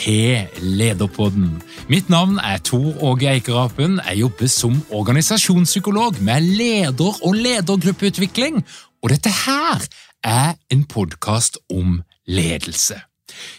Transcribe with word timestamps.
til 0.00 0.48
Lederpodden. 0.62 1.58
Mitt 1.92 2.08
navn 2.08 2.38
er 2.38 2.60
Tor 2.64 3.02
Åge 3.04 3.28
Eikerapen. 3.28 3.98
Jeg 4.08 4.20
jobber 4.22 4.48
som 4.48 4.78
organisasjonspsykolog 4.90 6.22
med 6.24 6.40
leder- 6.40 7.20
og 7.26 7.34
ledergruppeutvikling. 7.34 8.64
Og 9.02 9.10
dette 9.10 9.28
her 9.28 9.84
er 10.24 10.54
en 10.72 10.84
podkast 10.84 11.58
om 11.70 12.00
ledelse. 12.26 13.00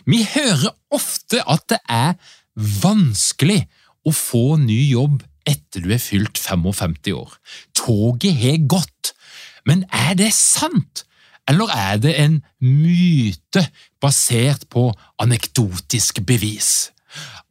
Vi 0.05 0.23
hører 0.33 0.73
ofte 0.91 1.43
at 1.49 1.67
det 1.69 1.79
er 1.89 2.17
vanskelig 2.55 3.67
å 4.05 4.13
få 4.15 4.57
ny 4.57 4.81
jobb 4.89 5.21
etter 5.45 5.85
du 5.85 5.93
er 5.93 6.01
fylt 6.01 6.41
55 6.41 7.13
år. 7.13 7.37
Toget 7.77 8.33
har 8.41 8.67
gått. 8.67 9.13
Men 9.65 9.85
er 9.93 10.17
det 10.17 10.33
sant? 10.33 11.05
Eller 11.49 11.71
er 11.73 11.97
det 12.01 12.13
en 12.21 12.39
myte 12.61 13.65
basert 14.01 14.67
på 14.69 14.89
anekdotisk 15.21 16.21
bevis? 16.27 16.91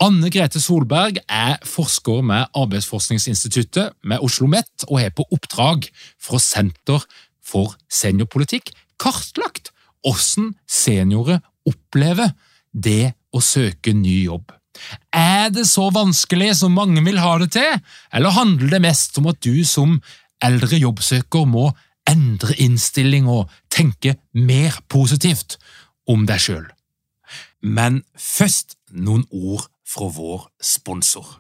Anne 0.01 0.31
Grete 0.33 0.61
Solberg 0.63 1.19
er 1.29 1.59
forsker 1.69 2.23
med 2.25 2.49
Arbeidsforskningsinstituttet 2.57 3.93
med 4.03 4.23
Oslo 4.25 4.47
OsloMet 4.47 4.87
og 4.89 5.03
er 5.03 5.11
på 5.13 5.27
oppdrag 5.29 5.91
fra 6.17 6.41
Senter 6.41 7.05
for 7.45 7.75
seniorpolitikk 7.93 8.73
kartlagt 9.01 9.73
hvordan 10.01 10.55
seniorer 10.65 11.43
opplever 11.69 12.33
det 12.73 13.13
å 13.37 13.43
søke 13.45 13.93
ny 13.93 14.23
jobb. 14.25 14.49
Er 15.13 15.51
det 15.53 15.67
så 15.69 15.91
vanskelig 15.93 16.55
som 16.63 16.73
mange 16.73 17.03
vil 17.05 17.21
ha 17.21 17.35
det 17.43 17.51
til, 17.59 17.77
eller 18.15 18.37
handler 18.37 18.71
det 18.73 18.83
mest 18.87 19.19
om 19.21 19.29
at 19.29 19.41
du 19.45 19.61
som 19.69 19.99
eldre 20.41 20.79
jobbsøker 20.81 21.45
må 21.45 21.69
endre 22.09 22.57
innstilling 22.63 23.29
og 23.29 23.51
tenke 23.81 24.17
mer 24.37 24.77
positivt 24.93 25.57
om 26.11 26.27
deg 26.29 26.43
sjøl. 26.45 26.69
Men 27.61 28.03
først 28.17 28.77
noen 28.93 29.27
ord 29.31 29.69
fra 29.89 30.09
vår 30.13 30.49
sponsor. 30.75 31.37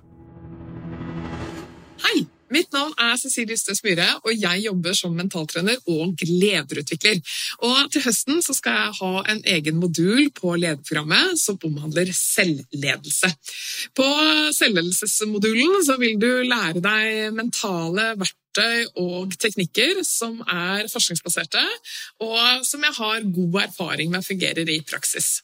Hei! 2.06 2.26
Mitt 2.50 2.72
navn 2.74 2.90
er 2.98 3.12
Cecilie 3.14 3.54
Ystøs 3.54 3.78
Myhre, 3.84 4.08
og 4.24 4.32
jeg 4.34 4.64
jobber 4.64 4.96
som 4.98 5.12
mentaltrener 5.14 5.76
og 5.86 6.18
lederutvikler. 6.26 7.20
Og 7.62 7.92
til 7.94 8.02
høsten 8.02 8.40
skal 8.42 8.74
jeg 8.74 8.96
ha 8.98 9.22
en 9.30 9.42
egen 9.54 9.78
modul 9.78 10.32
på 10.34 10.56
lederprogrammet 10.58 11.38
som 11.38 11.60
omhandler 11.68 12.10
selvledelse. 12.10 13.30
På 13.94 14.08
selvledelsesmodulen 14.58 15.86
vil 16.02 16.18
du 16.18 16.30
lære 16.50 16.82
deg 16.82 17.38
mentale 17.38 18.16
verktøy 18.16 18.39
verktøy 18.50 18.86
og 18.98 19.36
teknikker 19.38 20.02
som 20.04 20.40
er 20.46 20.88
forskningsbaserte, 20.90 21.62
og 22.20 22.64
som 22.66 22.82
jeg 22.82 22.94
har 22.96 23.22
god 23.22 23.62
erfaring 23.68 24.10
med 24.10 24.24
fungerer 24.24 24.68
i 24.68 24.80
praksis. 24.82 25.42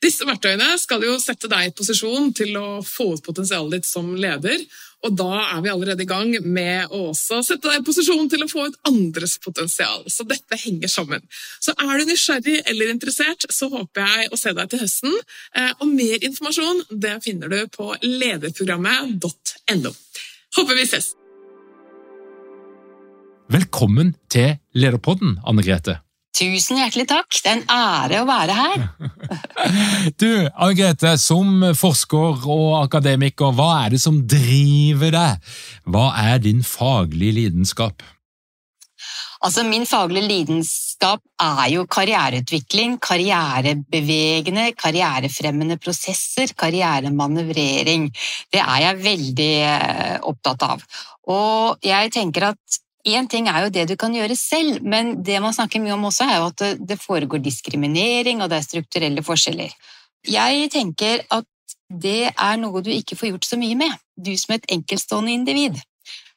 Disse 0.00 0.24
verktøyene 0.24 0.78
skal 0.80 1.02
jo 1.04 1.18
sette 1.20 1.48
deg 1.48 1.68
i 1.68 1.74
posisjon 1.76 2.32
til 2.32 2.56
å 2.56 2.80
få 2.82 3.14
ut 3.14 3.24
potensialet 3.24 3.70
ditt 3.80 3.86
som 3.86 4.14
leder, 4.16 4.56
og 5.04 5.14
da 5.16 5.56
er 5.56 5.60
vi 5.64 5.70
allerede 5.72 6.02
i 6.04 6.08
gang 6.08 6.32
med 6.44 6.92
å 6.92 7.10
også 7.10 7.42
sette 7.44 7.68
deg 7.68 7.80
i 7.80 7.84
posisjon 7.84 8.28
til 8.28 8.44
å 8.44 8.48
få 8.48 8.66
ut 8.68 8.76
andres 8.88 9.38
potensial. 9.40 10.04
Så 10.12 10.26
dette 10.28 10.58
henger 10.60 10.92
sammen. 10.92 11.24
Så 11.60 11.72
er 11.72 11.94
du 11.96 12.04
nysgjerrig 12.08 12.58
eller 12.68 12.92
interessert, 12.92 13.46
så 13.48 13.70
håper 13.72 14.04
jeg 14.04 14.28
å 14.28 14.40
se 14.40 14.52
deg 14.56 14.68
til 14.68 14.82
høsten. 14.84 15.16
Eh, 15.56 15.72
og 15.78 15.88
mer 15.88 16.20
informasjon 16.20 16.84
det 17.00 17.16
finner 17.24 17.48
du 17.48 17.64
på 17.72 17.94
lederprogrammet.no. 18.04 19.94
Håper 20.58 20.76
vi 20.76 20.84
ses! 20.84 21.14
Velkommen 23.50 24.12
til 24.30 24.60
Lederpodden, 24.78 25.40
Anne 25.42 25.64
Grete. 25.66 25.96
Tusen 26.38 26.78
hjertelig 26.78 27.08
takk. 27.10 27.34
Det 27.34 27.50
er 27.50 27.56
en 27.56 27.72
ære 27.74 28.20
å 28.22 28.26
være 28.28 28.54
her. 28.54 28.82
du, 30.22 30.28
Anne 30.54 30.76
Grete, 30.78 31.16
som 31.18 31.64
forsker 31.74 32.44
og 32.46 32.76
akademiker, 32.78 33.50
hva 33.58 33.72
er 33.80 33.96
det 33.96 33.98
som 34.04 34.20
driver 34.30 35.10
deg? 35.16 35.48
Hva 35.90 36.04
er 36.20 36.38
din 36.44 36.62
faglige 36.62 37.40
lidenskap? 37.40 38.04
Altså, 39.42 39.64
Min 39.66 39.88
faglige 39.88 40.28
lidenskap 40.28 41.24
er 41.42 41.64
jo 41.72 41.88
karriereutvikling, 41.90 43.00
karrierebevegende, 43.02 44.68
karrierefremmende 44.78 45.80
prosesser, 45.82 46.54
karrieremanøvrering. 46.54 48.06
Det 48.54 48.62
er 48.62 48.86
jeg 48.86 49.02
veldig 49.08 49.50
eh, 49.72 50.14
opptatt 50.30 50.68
av. 50.68 50.86
Og 51.34 51.82
jeg 51.90 52.14
tenker 52.14 52.52
at 52.52 52.80
Én 53.08 53.28
ting 53.32 53.48
er 53.48 53.64
jo 53.64 53.72
det 53.72 53.86
du 53.88 53.94
kan 53.96 54.12
gjøre 54.12 54.36
selv, 54.36 54.82
men 54.84 55.22
det 55.24 55.38
man 55.40 55.54
snakker 55.56 55.80
mye 55.80 55.94
om 55.96 56.04
også, 56.10 56.26
er 56.26 56.40
jo 56.40 56.48
at 56.50 56.64
det 56.88 56.98
foregår 57.00 57.40
diskriminering, 57.40 58.42
og 58.42 58.50
det 58.50 58.58
er 58.58 58.66
strukturelle 58.66 59.24
forskjeller. 59.24 59.72
Jeg 60.28 60.68
tenker 60.74 61.24
at 61.32 61.48
det 61.90 62.30
er 62.30 62.58
noe 62.60 62.82
du 62.84 62.90
ikke 62.92 63.16
får 63.16 63.32
gjort 63.32 63.48
så 63.48 63.58
mye 63.60 63.78
med, 63.78 63.94
du 64.16 64.34
som 64.38 64.54
et 64.54 64.68
enkeltstående 64.70 65.32
individ. 65.32 65.80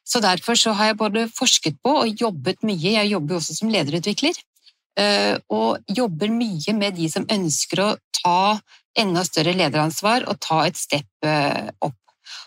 Så 0.04 0.20
derfor 0.20 0.56
så 0.58 0.72
har 0.76 0.92
jeg 0.92 1.00
både 1.00 1.28
forsket 1.32 1.76
på 1.84 1.94
og 2.02 2.20
jobbet 2.20 2.64
mye, 2.66 2.96
jeg 2.96 3.12
jobber 3.12 3.36
jo 3.36 3.40
også 3.40 3.56
som 3.56 3.72
lederutvikler, 3.72 4.40
eh, 5.00 5.36
og 5.52 5.84
jobber 5.88 6.32
mye 6.32 6.74
med 6.76 6.96
de 6.96 7.08
som 7.12 7.28
ønsker 7.30 7.84
å 7.84 7.90
ta 8.20 8.58
enda 8.96 9.24
større 9.26 9.54
lederansvar 9.56 10.28
og 10.30 10.40
ta 10.44 10.62
et 10.68 10.78
step 10.78 11.26
eh, 11.26 11.70
opp. 11.84 11.98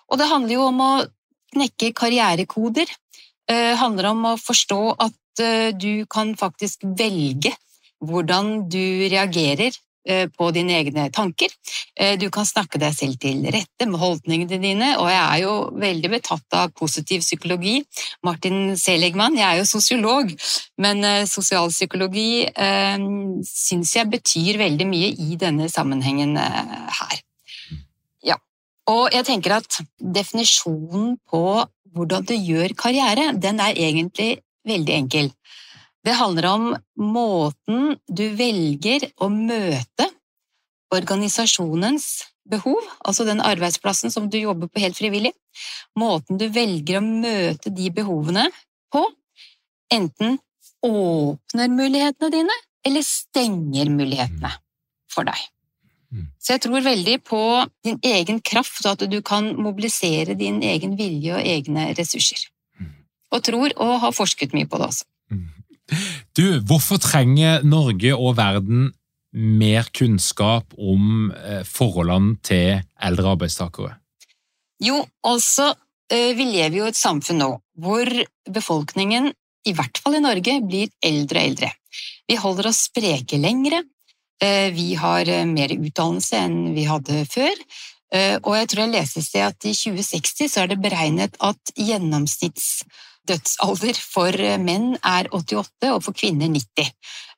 Og 0.07 0.21
det 0.21 0.29
handler 0.29 0.53
jo 0.53 0.67
om 0.69 0.83
å 0.83 0.91
knekke 1.55 1.93
karrierekoder, 1.97 2.91
handler 3.79 4.11
om 4.11 4.25
å 4.33 4.37
forstå 4.39 4.81
at 4.99 5.43
eh, 5.43 5.73
du 5.75 6.05
kan 6.09 6.35
faktisk 6.39 6.83
velge 6.97 7.53
hvordan 8.03 8.67
du 8.69 9.07
reagerer 9.09 9.71
eh, 10.07 10.27
på 10.29 10.49
dine 10.53 10.75
egne 10.77 11.07
tanker. 11.13 11.53
Du 12.21 12.27
kan 12.29 12.45
snakke 12.45 12.77
deg 12.77 12.93
selv 12.93 13.17
til 13.23 13.41
rette 13.49 13.87
med 13.89 13.97
holdningene 13.97 14.59
dine, 14.61 14.89
og 15.01 15.07
jeg 15.09 15.21
er 15.23 15.39
jo 15.41 15.53
veldig 15.81 16.11
betatt 16.13 16.57
av 16.59 16.75
positiv 16.77 17.23
psykologi. 17.25 17.79
Martin 18.27 18.75
Seligman, 18.77 19.39
jeg 19.39 19.47
er 19.47 19.61
jo 19.63 19.69
sosiolog, 19.71 20.29
men 20.77 21.01
sosialpsykologi 21.25 22.29
eh, 22.51 23.07
syns 23.47 23.95
jeg 23.97 24.11
betyr 24.13 24.61
veldig 24.61 24.91
mye 24.91 25.09
i 25.25 25.39
denne 25.41 25.71
sammenhengen 25.73 26.37
her. 26.37 27.23
Og 28.87 29.09
jeg 29.11 29.25
tenker 29.27 29.57
at 29.57 29.81
definisjonen 29.99 31.17
på 31.27 31.41
hvordan 31.97 32.27
du 32.27 32.35
gjør 32.35 32.75
karriere, 32.77 33.31
den 33.35 33.61
er 33.63 33.77
egentlig 33.77 34.37
veldig 34.67 34.95
enkel. 34.95 35.31
Det 36.05 36.15
handler 36.15 36.47
om 36.53 36.67
måten 37.01 37.97
du 38.07 38.23
velger 38.37 39.09
å 39.19 39.29
møte 39.33 40.07
organisasjonens 40.93 42.07
behov, 42.47 42.79
altså 43.03 43.25
den 43.27 43.43
arbeidsplassen 43.43 44.13
som 44.13 44.29
du 44.31 44.37
jobber 44.39 44.71
på 44.71 44.81
helt 44.85 44.97
frivillig. 44.99 45.33
Måten 45.99 46.39
du 46.39 46.47
velger 46.53 46.99
å 46.99 47.03
møte 47.03 47.73
de 47.75 47.89
behovene 47.91 48.47
på, 48.93 49.03
enten 49.91 50.37
åpner 50.85 51.73
mulighetene 51.73 52.31
dine, 52.31 52.57
eller 52.87 53.03
stenger 53.03 53.91
mulighetene 53.91 54.53
for 55.11 55.27
deg. 55.27 55.39
Mm. 56.13 56.29
Så 56.39 56.55
jeg 56.55 56.63
tror 56.63 56.85
veldig 56.85 57.17
på 57.27 57.41
din 57.83 57.99
egen 58.05 58.39
kraft, 58.41 58.85
og 58.85 58.95
at 58.95 59.09
du 59.11 59.19
kan 59.25 59.49
mobilisere 59.59 60.37
din 60.39 60.61
egen 60.63 60.95
vilje 60.99 61.35
og 61.35 61.43
egne 61.55 61.91
ressurser. 61.97 62.47
Mm. 62.79 62.93
Og 63.35 63.43
tror, 63.43 63.75
og 63.75 63.99
har 64.05 64.15
forsket 64.15 64.55
mye 64.55 64.69
på 64.69 64.79
det 64.79 64.91
også. 64.91 65.05
Du, 66.35 66.59
hvorfor 66.67 66.99
trenger 67.01 67.63
Norge 67.63 68.11
og 68.15 68.35
verden 68.37 68.91
mer 69.37 69.87
kunnskap 69.95 70.73
om 70.77 71.31
eh, 71.31 71.63
forholdene 71.67 72.37
til 72.45 72.81
eldre 73.03 73.33
arbeidstakere? 73.35 73.95
Jo, 74.83 75.01
altså, 75.25 75.71
eh, 76.11 76.33
vi 76.37 76.49
lever 76.51 76.79
jo 76.81 76.87
i 76.87 76.93
et 76.93 76.99
samfunn 76.99 77.41
nå 77.41 77.51
hvor 77.77 78.09
befolkningen, 78.49 79.31
i 79.67 79.73
hvert 79.77 79.99
fall 80.01 80.17
i 80.17 80.23
Norge, 80.23 80.59
blir 80.65 80.91
eldre 81.05 81.41
og 81.41 81.51
eldre. 81.51 81.71
Vi 82.27 82.37
holder 82.39 82.71
oss 82.71 82.87
spreke 82.89 83.39
lengre, 83.41 83.83
vi 84.73 84.93
har 84.99 85.27
eh, 85.29 85.45
mer 85.49 85.69
utdannelse 85.73 86.37
enn 86.37 86.73
vi 86.75 86.83
hadde 86.85 87.25
før, 87.31 87.51
eh, 88.13 88.37
og 88.43 88.55
jeg 88.57 88.67
tror 88.69 88.81
jeg 88.85 88.91
leste 88.93 89.19
et 89.19 89.25
sted 89.25 89.41
at 89.47 89.65
i 89.65 89.73
2060 89.73 90.47
så 90.53 90.61
er 90.63 90.67
det 90.71 90.79
beregnet 90.83 91.35
at 91.43 91.71
gjennomsnittsdødsalder 91.75 93.97
for 93.99 94.29
eh, 94.39 94.57
menn 94.61 94.97
er 95.01 95.27
88 95.33 95.91
og 95.95 96.03
for 96.05 96.13
kvinner 96.17 96.47
90. 96.53 96.91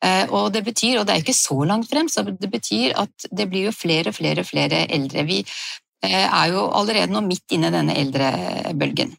Eh, 0.04 0.26
Og 0.32 0.52
det 0.54 0.64
betyr, 0.68 1.00
og 1.00 1.06
det 1.08 1.14
er 1.16 1.20
ikke 1.24 1.34
så 1.38 1.64
langt 1.66 1.90
frem, 1.90 2.10
så 2.10 2.24
det 2.28 2.50
betyr 2.52 2.94
at 3.00 3.26
det 3.32 3.50
blir 3.50 3.64
jo 3.70 3.74
flere 3.76 4.10
og 4.10 4.16
flere 4.20 4.44
flere 4.44 4.86
eldre. 4.92 5.24
Vi 5.28 5.40
eh, 6.04 6.28
er 6.28 6.48
jo 6.54 6.68
allerede 6.72 7.12
nå 7.14 7.22
midt 7.26 7.52
inne 7.56 7.68
i 7.72 7.76
denne 7.80 7.96
eldrebølgen. 7.96 9.16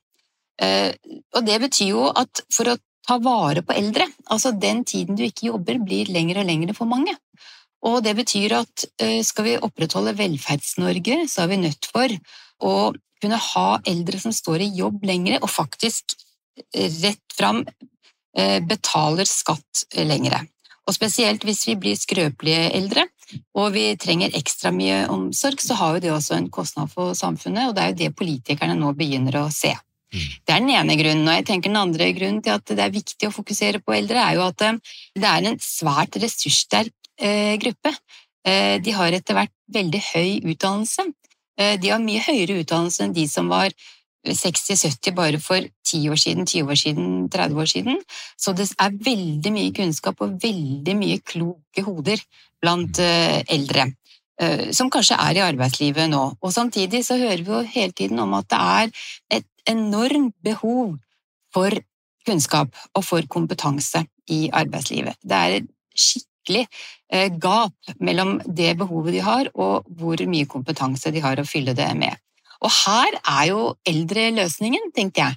Eh, 0.61 0.93
Og 1.35 1.47
det 1.47 1.61
betyr 1.61 1.89
jo 1.95 2.09
at 2.13 2.41
for 2.53 2.65
å 2.69 2.77
ta 3.07 3.17
vare 3.19 3.63
på 3.65 3.73
eldre, 3.73 4.07
altså 4.31 4.53
den 4.53 4.85
tiden 4.85 5.17
du 5.17 5.23
ikke 5.25 5.47
jobber, 5.49 5.79
blir 5.83 6.07
lengre 6.13 6.41
og 6.45 6.47
lengre 6.47 6.75
for 6.77 6.87
mange. 6.87 7.15
Og 7.89 8.03
det 8.05 8.15
betyr 8.19 8.59
at 8.59 8.87
eh, 9.01 9.21
skal 9.25 9.47
vi 9.47 9.59
opprettholde 9.61 10.17
Velferds-Norge, 10.19 11.23
så 11.31 11.45
er 11.45 11.53
vi 11.53 11.61
nødt 11.63 11.89
for 11.89 12.13
å 12.61 12.75
kunne 13.21 13.41
ha 13.41 13.69
eldre 13.89 14.21
som 14.21 14.35
står 14.35 14.65
i 14.65 14.73
jobb 14.77 15.05
lengre, 15.09 15.41
og 15.41 15.53
faktisk 15.53 16.17
eh, 16.75 16.91
rett 17.01 17.37
fram 17.37 17.63
eh, 18.37 18.59
betaler 18.61 19.29
skatt 19.29 19.87
lengre. 19.97 20.45
Og 20.89 20.97
spesielt 20.97 21.45
hvis 21.47 21.67
vi 21.69 21.79
blir 21.81 21.97
skrøpelige 21.97 22.71
eldre, 22.77 23.07
og 23.55 23.71
vi 23.77 23.85
trenger 24.01 24.35
ekstra 24.37 24.73
mye 24.75 25.05
omsorg, 25.13 25.61
så 25.63 25.77
har 25.79 25.97
jo 25.97 26.05
det 26.05 26.13
også 26.13 26.37
en 26.37 26.51
kostnad 26.53 26.91
for 26.93 27.15
samfunnet, 27.17 27.71
og 27.71 27.77
det 27.77 27.85
er 27.85 27.93
jo 27.93 28.01
det 28.01 28.17
politikerne 28.19 28.75
nå 28.77 28.93
begynner 28.99 29.39
å 29.41 29.47
se. 29.55 29.71
Mm. 30.11 30.25
Det 30.43 30.55
er 30.55 30.65
den 30.65 30.73
ene 30.75 30.97
grunnen, 30.99 31.29
og 31.29 31.37
jeg 31.39 31.47
tenker 31.47 31.71
den 31.71 31.81
andre 31.81 32.09
grunnen 32.17 32.41
til 32.43 32.57
at 32.57 32.73
det 32.75 32.83
er 32.83 32.97
viktig 32.97 33.29
å 33.29 33.35
fokusere 33.35 33.81
på 33.85 33.95
eldre, 33.95 34.19
er 34.19 34.41
jo 34.41 34.49
at 34.49 34.65
det 35.15 35.31
er 35.31 35.47
en 35.47 35.61
svært 35.63 36.19
ressurssterk 36.21 36.95
gruppe. 37.61 37.95
Eh, 38.45 38.81
de 38.81 38.91
har 38.97 39.13
etter 39.13 39.37
hvert 39.37 39.53
veldig 39.73 40.01
høy 40.15 40.31
utdannelse. 40.55 41.07
Eh, 41.61 41.77
de 41.81 41.91
har 41.93 42.01
mye 42.01 42.23
høyere 42.25 42.61
utdannelse 42.63 43.05
enn 43.05 43.13
de 43.17 43.27
som 43.29 43.49
var 43.53 43.71
60-70 44.27 45.15
bare 45.17 45.39
for 45.41 45.65
10 45.85 46.11
år 46.13 46.19
siden, 46.21 46.47
20 46.47 46.71
år 46.73 46.77
siden, 46.77 47.29
30 47.33 47.57
år 47.61 47.69
siden. 47.69 48.01
Så 48.37 48.53
det 48.57 48.69
er 48.79 48.97
veldig 49.05 49.53
mye 49.53 49.73
kunnskap 49.77 50.21
og 50.21 50.37
veldig 50.43 50.97
mye 50.97 51.21
kloke 51.25 51.85
hoder 51.87 52.21
blant 52.61 52.99
eh, 53.01 53.41
eldre. 53.49 53.93
eh, 54.41 54.71
Som 54.73 54.91
kanskje 54.91 55.17
er 55.21 55.37
i 55.37 55.45
arbeidslivet 55.45 56.11
nå. 56.13 56.25
Og 56.41 56.53
samtidig 56.53 57.05
så 57.05 57.17
hører 57.17 57.45
vi 57.45 57.53
jo 57.53 57.63
hele 57.63 57.93
tiden 57.93 58.19
om 58.21 58.35
at 58.35 58.49
det 58.49 58.61
er 58.61 58.91
et 59.39 59.47
enormt 59.69 60.35
behov 60.45 60.99
for 61.53 61.71
kunnskap 62.27 62.69
og 62.95 63.05
for 63.05 63.23
kompetanse 63.23 64.05
i 64.29 64.51
arbeidslivet. 64.53 65.17
Det 65.25 65.37
er 65.37 65.57
et 65.61 65.69
skikkelig 66.41 66.67
eh, 67.13 67.31
gap 67.39 67.73
mellom 68.01 68.41
det 68.47 68.77
behovet 68.79 69.13
de 69.15 69.21
har, 69.21 69.51
og 69.55 69.85
hvor 69.87 70.17
mye 70.27 70.47
kompetanse 70.47 71.13
de 71.13 71.21
har 71.21 71.39
å 71.39 71.47
fylle 71.47 71.75
det 71.75 71.89
med. 71.97 72.17
Og 72.63 72.71
her 72.71 73.17
er 73.25 73.45
jo 73.49 73.75
eldre 73.87 74.31
løsningen, 74.37 74.93
tenkte 74.95 75.21
jeg. 75.21 75.37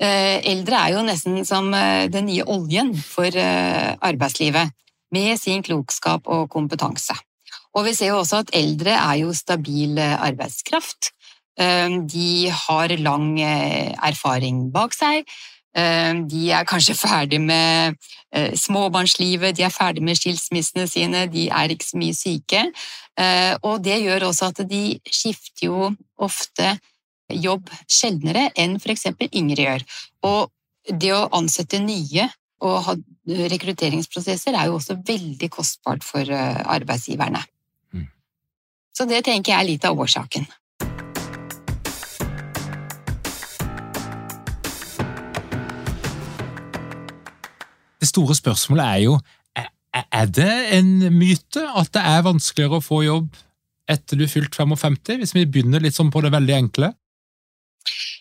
Eh, 0.00 0.38
Eldre 0.46 0.78
er 0.78 0.94
jo 0.94 1.02
nesten 1.02 1.44
som 1.44 1.72
eh, 1.74 2.08
den 2.08 2.26
nye 2.26 2.44
oljen 2.46 2.94
for 2.96 3.30
arbeidslivet, 3.34 4.74
med 5.10 5.38
sin 5.40 5.62
klokskap 5.64 6.26
og 6.28 6.50
kompetanse. 6.52 7.14
Og 7.72 7.86
vi 7.86 7.94
ser 7.96 8.10
jo 8.10 8.18
også 8.20 8.42
at 8.42 8.50
eldre 8.52 8.92
er 8.92 9.22
jo 9.22 9.32
stabil 9.32 9.96
arbeidskraft. 9.98 11.14
De 11.56 12.50
har 12.52 12.92
lang 13.00 13.40
erfaring 13.40 14.66
bak 14.74 14.92
seg. 14.92 15.24
Eh, 15.76 16.14
De 16.28 16.50
er 16.52 16.66
kanskje 16.68 16.96
ferdig 16.96 17.40
med 17.40 17.96
eh, 18.32 18.54
småbarnslivet, 18.56 19.56
de 19.56 19.66
er 19.66 19.74
ferdig 19.74 20.02
med 20.04 20.18
skilsmissene 20.18 20.88
sine, 20.88 21.26
de 21.30 21.48
er 21.48 21.74
ikke 21.74 21.88
så 21.90 22.00
mye 22.00 22.16
syke. 22.16 22.64
Eh, 23.18 23.54
Og 23.62 23.82
det 23.84 24.00
gjør 24.02 24.28
også 24.30 24.52
at 24.52 24.62
de 24.68 24.98
skifter 25.04 25.68
jo 25.68 25.90
ofte 26.16 26.78
jobb 27.28 27.68
sjeldnere 27.86 28.48
enn 28.56 28.78
f.eks. 28.80 29.10
yngre 29.28 29.66
gjør. 29.66 29.84
Og 30.24 30.48
det 30.88 31.12
å 31.12 31.28
ansette 31.36 31.80
nye 31.82 32.30
og 32.64 32.78
ha 32.86 32.94
rekrutteringsprosesser 33.28 34.56
er 34.56 34.70
jo 34.70 34.78
også 34.78 34.96
veldig 35.06 35.50
kostbart 35.52 36.02
for 36.02 36.24
arbeidsgiverne. 36.32 37.42
Mm. 37.92 38.06
Så 38.96 39.04
det 39.06 39.20
tenker 39.26 39.52
jeg 39.52 39.60
er 39.60 39.68
litt 39.68 39.84
av 39.84 40.00
årsaken. 40.00 40.48
Store 48.18 48.36
spørsmålet 48.38 48.84
er 48.84 49.02
jo 49.06 49.18
er- 50.12 50.26
det 50.26 50.54
en 50.78 51.12
myte 51.14 51.62
at 51.74 51.92
det 51.92 52.02
er 52.02 52.22
vanskeligere 52.22 52.78
å 52.78 52.84
få 52.84 53.04
jobb 53.04 53.36
etter 53.88 54.16
du 54.16 54.24
er 54.24 54.30
fylt 54.30 54.54
55, 54.54 55.18
hvis 55.18 55.34
vi 55.34 55.46
begynner 55.46 55.80
litt 55.80 55.96
sånn 55.96 56.12
på 56.12 56.22
det 56.22 56.32
veldig 56.32 56.54
enkle? 56.54 56.92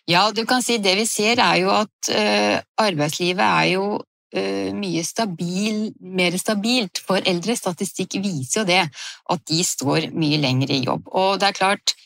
Ja, 0.08 0.32
du 0.32 0.46
kan 0.46 0.64
si 0.64 0.78
det 0.78 0.96
vi 0.96 1.06
ser 1.06 1.42
er 1.44 1.58
jo 1.60 1.72
at 1.74 2.10
eh, 2.10 2.62
arbeidslivet 2.80 3.44
er 3.44 3.66
jo 3.74 3.88
eh, 4.32 4.72
mye 4.72 5.04
stabil, 5.04 5.92
mer 6.00 6.38
stabilt 6.40 7.02
for 7.04 7.20
eldre. 7.20 7.58
Statistikk 7.60 8.16
viser 8.24 8.62
jo 8.62 8.68
det, 8.70 8.84
at 9.30 9.46
de 9.52 9.64
står 9.64 10.08
mye 10.16 10.40
lenger 10.40 10.72
i 10.72 10.86
jobb. 10.86 11.10
Og 11.12 11.42
det 11.42 11.50
er 11.50 11.60
klart, 11.60 11.98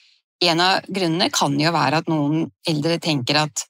en 0.42 0.64
av 0.66 0.88
grunnene 0.90 1.30
kan 1.30 1.54
jo 1.62 1.72
være 1.76 2.02
at 2.02 2.10
noen 2.10 2.48
eldre 2.68 2.98
tenker 2.98 3.44
at 3.44 3.68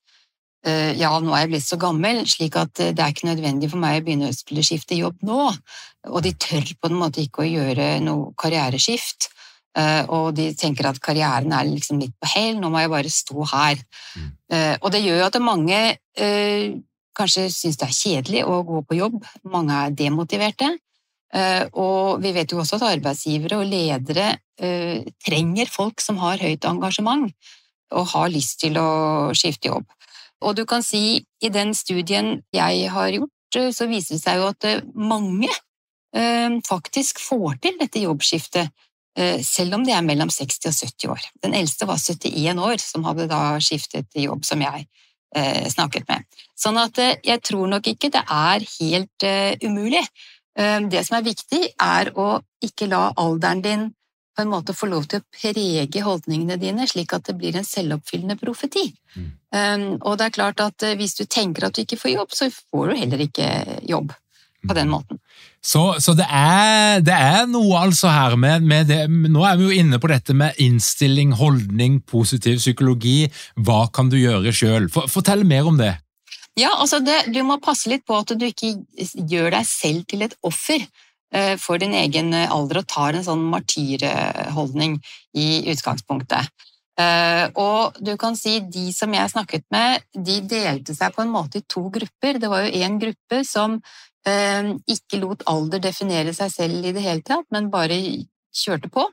ja, 0.63 1.11
nå 1.17 1.33
er 1.33 1.45
jeg 1.45 1.51
blitt 1.55 1.65
så 1.65 1.77
gammel, 1.81 2.21
slik 2.29 2.57
at 2.59 2.81
eh, 2.83 2.91
det 2.93 3.01
er 3.01 3.13
ikke 3.13 3.29
nødvendig 3.31 3.71
for 3.71 3.81
meg 3.81 3.99
å 3.99 4.05
begynne 4.05 4.29
å 4.29 4.35
skulle 4.35 4.65
skifte 4.65 4.99
jobb 4.99 5.23
nå. 5.25 5.47
Og 6.11 6.19
de 6.25 6.33
tør 6.37 6.73
på 6.77 6.91
en 6.91 6.99
måte 6.99 7.23
ikke 7.23 7.45
å 7.45 7.49
gjøre 7.49 7.95
noe 8.05 8.33
karriereskift. 8.39 9.31
Eh, 9.77 10.03
og 10.11 10.33
de 10.35 10.49
tenker 10.59 10.89
at 10.89 10.99
karrieren 11.03 11.53
er 11.55 11.69
liksom 11.69 12.01
litt 12.01 12.13
på 12.19 12.29
hell, 12.33 12.59
nå 12.59 12.69
må 12.69 12.83
jeg 12.83 12.91
bare 12.91 13.11
stå 13.13 13.47
her. 13.53 13.81
Mm. 14.17 14.29
Eh, 14.51 14.73
og 14.81 14.93
det 14.93 15.03
gjør 15.05 15.21
jo 15.21 15.27
at 15.29 15.41
mange 15.43 15.81
eh, 15.95 16.65
kanskje 17.17 17.47
syns 17.53 17.79
det 17.79 17.87
er 17.87 17.97
kjedelig 17.97 18.45
å 18.47 18.61
gå 18.67 18.81
på 18.87 18.97
jobb. 18.99 19.19
Mange 19.51 19.77
er 19.85 19.95
demotiverte. 19.95 20.73
Eh, 21.31 21.63
og 21.79 22.19
vi 22.23 22.33
vet 22.35 22.51
jo 22.51 22.59
også 22.59 22.77
at 22.77 22.89
arbeidsgivere 22.89 23.61
og 23.61 23.69
ledere 23.71 24.33
eh, 24.59 25.07
trenger 25.23 25.71
folk 25.71 26.03
som 26.03 26.19
har 26.19 26.43
høyt 26.43 26.67
engasjement 26.67 27.31
og 27.95 28.07
har 28.11 28.31
lyst 28.31 28.59
til 28.63 28.77
å 28.79 29.31
skifte 29.35 29.71
jobb. 29.71 29.87
Og 30.41 30.55
du 30.57 30.63
kan 30.69 30.83
si, 30.85 31.21
i 31.41 31.49
den 31.53 31.73
studien 31.77 32.39
jeg 32.55 32.87
har 32.93 33.11
gjort, 33.13 33.57
eh, 33.57 33.69
så 33.75 33.87
viser 33.89 34.17
det 34.17 34.23
seg 34.23 34.39
jo 34.41 34.47
at 34.51 34.67
eh, 34.67 34.85
mange 34.95 35.49
eh, 35.49 36.57
faktisk 36.67 37.21
får 37.21 37.59
til 37.61 37.77
dette 37.81 38.05
jobbskiftet, 38.07 38.73
selv 39.43 39.75
om 39.75 39.81
de 39.83 39.91
er 39.91 40.05
mellom 40.07 40.29
60 40.31 40.69
og 40.69 40.75
70 40.87 41.09
år. 41.11 41.23
Den 41.43 41.51
eldste 41.57 41.83
var 41.83 41.97
71 41.99 42.61
år, 42.63 42.77
som 42.79 43.03
hadde 43.03 43.25
da 43.27 43.57
skiftet 43.59 44.07
jobb, 44.15 44.45
som 44.47 44.61
jeg 44.63 44.85
snakket 45.67 46.07
med. 46.07 46.23
Sånn 46.55 46.79
at 46.79 46.95
jeg 47.19 47.41
tror 47.43 47.67
nok 47.73 47.89
ikke 47.91 48.07
det 48.15 48.21
er 48.23 48.63
helt 48.77 49.25
umulig. 49.67 50.05
Det 50.55 51.03
som 51.03 51.17
er 51.17 51.27
viktig, 51.27 51.59
er 51.75 52.13
å 52.15 52.29
ikke 52.63 52.87
la 52.87 53.09
alderen 53.19 53.65
din 53.65 53.83
på 54.41 54.47
en 54.47 54.53
måte 54.55 54.73
få 54.73 54.89
lov 54.89 55.05
til 55.09 55.21
å 55.21 55.27
prege 55.35 56.01
holdningene 56.01 56.57
dine, 56.57 56.87
slik 56.89 57.13
at 57.13 57.29
det 57.29 57.37
blir 57.37 57.57
en 57.57 57.67
selvoppfyllende 57.67 58.39
profeti. 58.41 58.87
Mm. 59.13 59.29
Um, 59.53 59.85
og 59.99 60.17
det 60.17 60.27
er 60.27 60.35
klart 60.39 60.63
at 60.63 60.87
eh, 60.87 60.97
hvis 60.97 61.13
du 61.19 61.25
tenker 61.29 61.67
at 61.67 61.75
du 61.75 61.83
ikke 61.83 61.99
får 61.99 62.15
jobb, 62.15 62.33
så 62.33 62.49
får 62.49 62.89
du 62.89 62.99
heller 63.03 63.25
ikke 63.27 63.49
jobb 63.85 64.15
på 64.67 64.77
den 64.77 64.89
måten. 64.89 65.19
Så, 65.61 65.83
så 66.01 66.13
det, 66.17 66.25
er, 66.25 67.01
det 67.05 67.13
er 67.13 67.45
noe 67.49 67.83
altså 67.83 68.09
her 68.09 68.33
med, 68.37 68.65
med 68.65 68.87
det 68.89 69.03
Nå 69.09 69.43
er 69.45 69.59
vi 69.59 69.67
jo 69.67 69.81
inne 69.83 69.99
på 70.01 70.09
dette 70.09 70.33
med 70.37 70.57
innstilling, 70.61 71.35
holdning, 71.37 71.99
positiv 72.01 72.57
psykologi. 72.61 73.27
Hva 73.61 73.83
kan 73.93 74.09
du 74.09 74.17
gjøre 74.17 74.53
sjøl? 74.53 74.89
Fortell 74.89 75.45
mer 75.45 75.69
om 75.69 75.77
det. 75.81 75.95
Ja, 76.59 76.73
altså 76.75 76.99
det, 77.05 77.27
Du 77.33 77.41
må 77.47 77.61
passe 77.63 77.89
litt 77.89 78.05
på 78.09 78.17
at 78.17 78.33
du 78.33 78.45
ikke 78.47 78.73
gjør 79.15 79.53
deg 79.53 79.69
selv 79.69 80.05
til 80.09 80.25
et 80.25 80.37
offer 80.45 80.83
for 81.57 81.79
din 81.79 81.93
egen 81.95 82.33
alder 82.33 82.81
og 82.81 82.87
tar 82.91 83.15
en 83.15 83.23
sånn 83.23 83.43
martyrholdning 83.53 84.97
i 85.39 85.47
utgangspunktet. 85.71 86.49
Eh, 86.99 87.45
Og 87.55 87.95
du 88.03 88.17
kan 88.17 88.35
si 88.35 88.59
de 88.59 88.91
som 88.93 89.13
jeg 89.13 89.31
snakket 89.31 89.63
med, 89.71 90.03
de 90.13 90.41
delte 90.41 90.95
seg 90.95 91.15
på 91.15 91.23
en 91.23 91.31
måte 91.31 91.61
i 91.61 91.67
to 91.67 91.87
grupper. 91.89 92.39
Det 92.39 92.49
var 92.51 92.65
jo 92.65 92.83
en 92.83 92.99
gruppe 92.99 93.43
som 93.47 93.81
ikke 94.21 95.17
lot 95.17 95.41
alder 95.49 95.79
definere 95.81 96.29
seg 96.37 96.51
selv 96.53 96.85
i 96.85 96.91
det 96.93 97.01
hele 97.01 97.23
tatt, 97.25 97.47
men 97.49 97.71
bare 97.73 97.95
kjørte 98.53 98.91
på. 98.93 99.07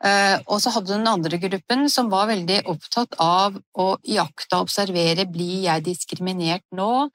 Eh, 0.00 0.36
og 0.48 0.62
så 0.62 0.72
hadde 0.72 0.88
du 0.88 0.94
den 0.94 1.10
andre 1.10 1.36
gruppen 1.42 1.84
som 1.92 2.08
var 2.12 2.30
veldig 2.30 2.62
opptatt 2.72 3.18
av 3.20 3.58
å 3.76 3.88
jakte 4.08 4.56
og 4.56 4.64
observere 4.64 5.26
blir 5.28 5.66
jeg 5.66 5.84
diskriminert 5.90 6.64
nå, 6.72 7.10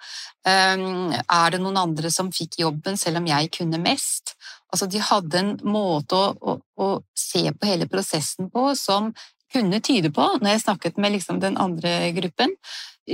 eh, 0.46 0.86
er 1.18 1.56
det 1.56 1.62
noen 1.63 1.82
andre 1.82 2.12
som 2.13 2.30
fikk 2.36 2.60
jobben 2.62 3.00
selv 3.01 3.24
om 3.24 3.32
jeg 3.32 3.50
kunne 3.58 3.82
mest? 3.82 4.36
Altså, 4.70 4.86
de 4.92 5.01
hadde 5.01 5.42
en 5.42 5.54
måte 5.65 6.20
å, 6.20 6.34
å, 6.38 6.60
å 6.77 6.89
se 7.18 7.48
på 7.56 7.72
hele 7.72 7.89
prosessen 7.89 8.51
på 8.54 8.68
som 8.77 9.13
kunne 9.56 9.82
tyde 9.82 10.12
på, 10.13 10.25
når 10.42 10.56
jeg 10.56 10.65
snakket 10.65 10.98
med 11.01 11.15
liksom 11.15 11.39
den 11.42 11.58
andre 11.62 12.12
gruppen, 12.15 12.54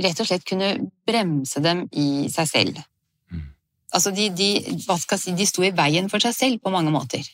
rett 0.04 0.20
og 0.20 0.28
slett 0.28 0.44
kunne 0.48 0.74
bremse 1.06 1.60
dem 1.64 1.86
i 1.92 2.26
seg 2.32 2.48
selv. 2.50 2.80
Mm. 3.30 3.44
Altså, 3.92 4.12
de, 4.16 4.28
de, 4.36 4.48
hva 4.86 4.98
skal 5.00 5.18
jeg 5.18 5.24
si, 5.24 5.36
de 5.38 5.48
sto 5.48 5.64
i 5.64 5.72
veien 5.76 6.10
for 6.12 6.24
seg 6.24 6.36
selv 6.36 6.64
på 6.64 6.72
mange 6.74 6.92
måter. 6.94 7.24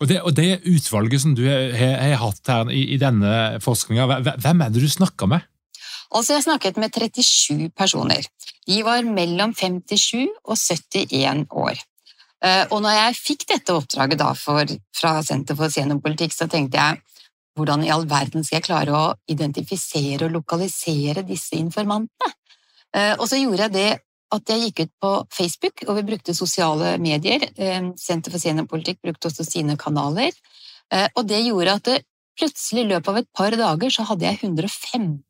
Og 0.00 0.08
det, 0.10 0.20
og 0.22 0.34
det, 0.36 0.60
utvalget 0.68 1.22
som 1.22 1.34
du 1.36 1.46
har, 1.48 2.16
hatt 2.20 2.50
her 2.52 2.70
i, 2.72 2.82
i 2.94 2.98
denne 3.00 3.58
forskninga, 3.64 4.20
hvem 4.42 4.64
er 4.64 4.72
det 4.72 4.82
du 4.84 4.90
snakker 4.92 5.30
med? 5.30 5.46
Altså, 6.12 6.36
jeg 6.36 6.44
snakket 6.44 6.78
med 6.78 6.94
37 6.94 7.70
personer. 7.76 8.28
De 8.66 8.82
var 8.84 9.06
mellom 9.08 9.54
57 9.54 10.28
og 10.44 10.56
71 10.56 11.46
år. 11.50 11.80
Eh, 12.44 12.64
og 12.70 12.82
når 12.84 12.96
jeg 12.98 13.18
fikk 13.18 13.46
dette 13.48 13.74
oppdraget 13.74 14.22
for, 14.38 14.76
fra 14.94 15.18
Senter 15.24 15.56
for 15.58 15.72
seniorpolitikk, 15.72 16.34
så 16.36 16.48
tenkte 16.50 16.78
jeg 16.78 17.02
hvordan 17.56 17.86
i 17.86 17.92
all 17.92 18.04
verden 18.08 18.44
skal 18.44 18.58
jeg 18.58 18.66
klare 18.68 18.92
å 18.92 19.14
identifisere 19.32 20.26
og 20.26 20.34
lokalisere 20.34 21.24
disse 21.24 21.56
informantene? 21.56 22.34
Eh, 22.92 23.14
og 23.16 23.24
så 23.30 23.40
gjorde 23.40 23.66
jeg 23.66 23.74
det 23.74 23.90
at 24.34 24.50
jeg 24.50 24.62
gikk 24.64 24.82
ut 24.86 24.92
på 25.02 25.10
Facebook, 25.34 25.84
og 25.86 25.98
vi 26.00 26.06
brukte 26.08 26.34
sosiale 26.34 26.96
medier. 27.02 27.46
Eh, 27.56 27.92
Senter 28.00 28.34
for 28.34 28.42
seniorpolitikk 28.42 29.00
brukte 29.04 29.30
også 29.30 29.46
sine 29.46 29.76
kanaler. 29.78 30.34
Eh, 30.92 31.08
og 31.14 31.26
det 31.28 31.44
gjorde 31.46 31.76
at 31.78 31.84
det 31.86 32.00
plutselig 32.36 32.84
i 32.84 32.90
løpet 32.90 33.12
av 33.12 33.20
et 33.22 33.30
par 33.34 33.56
dager 33.56 33.92
så 33.92 34.04
hadde 34.10 34.26
jeg 34.26 34.40
115 34.42 35.22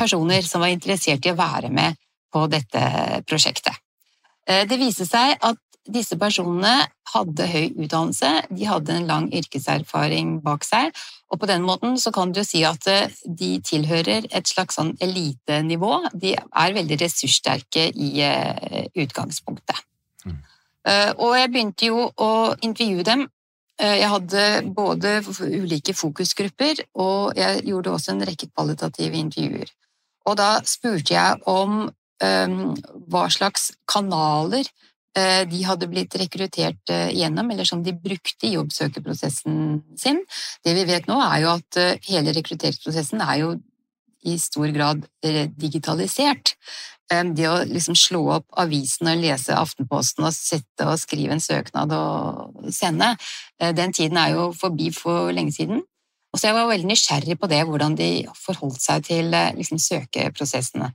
personer 0.00 0.46
som 0.46 0.62
var 0.64 0.72
interessert 0.72 1.26
i 1.26 1.32
å 1.32 1.38
være 1.38 1.70
med 1.72 1.98
på 2.32 2.46
dette 2.50 2.82
prosjektet. 3.28 3.76
Eh, 4.46 4.64
det 4.68 4.78
viste 4.80 5.06
seg 5.08 5.36
at 5.40 5.60
disse 5.90 6.16
personene 6.18 6.86
hadde 7.12 7.46
høy 7.50 7.72
utdannelse, 7.74 8.30
de 8.54 8.68
hadde 8.68 8.94
en 8.94 9.08
lang 9.08 9.26
yrkeserfaring 9.34 10.36
bak 10.44 10.64
seg, 10.66 10.92
og 11.32 11.40
på 11.40 11.48
den 11.48 11.64
måten 11.66 11.96
så 11.98 12.12
kan 12.14 12.32
du 12.32 12.42
si 12.44 12.62
at 12.68 12.86
eh, 12.90 13.12
de 13.24 13.56
tilhører 13.64 14.28
et 14.30 14.48
slags 14.48 14.76
sånn 14.78 14.92
elitenivå. 15.02 15.94
De 16.12 16.34
er 16.36 16.74
veldig 16.76 16.98
ressurssterke 17.00 17.88
i 17.90 18.10
eh, 18.26 18.88
utgangspunktet. 19.00 19.80
Mm. 20.26 20.42
Eh, 20.88 21.10
og 21.16 21.38
jeg 21.38 21.52
begynte 21.54 21.88
jo 21.88 22.10
å 22.12 22.32
intervjue 22.60 23.06
dem. 23.08 23.30
Jeg 23.82 24.06
hadde 24.12 24.42
både 24.76 25.16
ulike 25.40 25.94
fokusgrupper, 25.96 26.84
og 27.02 27.38
jeg 27.40 27.64
gjorde 27.66 27.94
også 27.96 28.12
en 28.12 28.22
rekke 28.28 28.46
kvalitative 28.52 29.16
intervjuer. 29.18 29.72
Og 30.28 30.36
da 30.38 30.50
spurte 30.68 31.16
jeg 31.16 31.40
om 31.50 31.88
um, 31.88 32.60
hva 33.10 33.24
slags 33.32 33.72
kanaler 33.90 34.68
de 35.44 35.58
hadde 35.66 35.88
blitt 35.92 36.14
rekruttert 36.16 36.92
eh, 36.92 37.10
gjennom, 37.12 37.50
eller 37.52 37.68
som 37.68 37.82
de 37.84 37.92
brukte 37.92 38.48
i 38.48 38.54
jobbsøkerprosessen 38.54 39.82
sin. 40.00 40.22
Det 40.64 40.72
vi 40.78 40.86
vet 40.88 41.08
nå, 41.10 41.18
er 41.20 41.42
jo 41.44 41.52
at 41.52 41.80
eh, 41.80 41.98
hele 42.08 42.32
rekrutteringsprosessen 42.38 43.20
er 43.20 43.42
jo 43.42 43.52
i 44.22 44.36
stor 44.38 44.70
grad 44.70 45.02
digitalisert. 45.58 46.52
Det 47.10 47.48
å 47.50 47.56
liksom 47.66 47.96
slå 47.98 48.20
opp 48.36 48.46
avisen 48.62 49.10
og 49.10 49.18
lese 49.18 49.56
Aftenposten 49.58 50.22
og 50.28 50.30
sette 50.32 50.86
og 50.86 51.00
skrive 51.02 51.34
en 51.34 51.42
søknad 51.42 51.90
og 51.96 52.70
sende, 52.70 53.08
den 53.58 53.90
tiden 53.92 54.20
er 54.22 54.36
jo 54.36 54.44
forbi 54.54 54.92
for 54.94 55.34
lenge 55.34 55.56
siden. 55.58 55.82
Og 56.30 56.38
så 56.38 56.52
jeg 56.52 56.56
var 56.60 56.70
veldig 56.70 56.92
nysgjerrig 56.92 57.36
på 57.42 57.50
det, 57.50 57.64
hvordan 57.66 57.98
de 57.98 58.12
forholdt 58.38 58.78
seg 58.86 59.02
til 59.10 59.34
liksom, 59.58 59.82
søkeprosessene. 59.82 60.92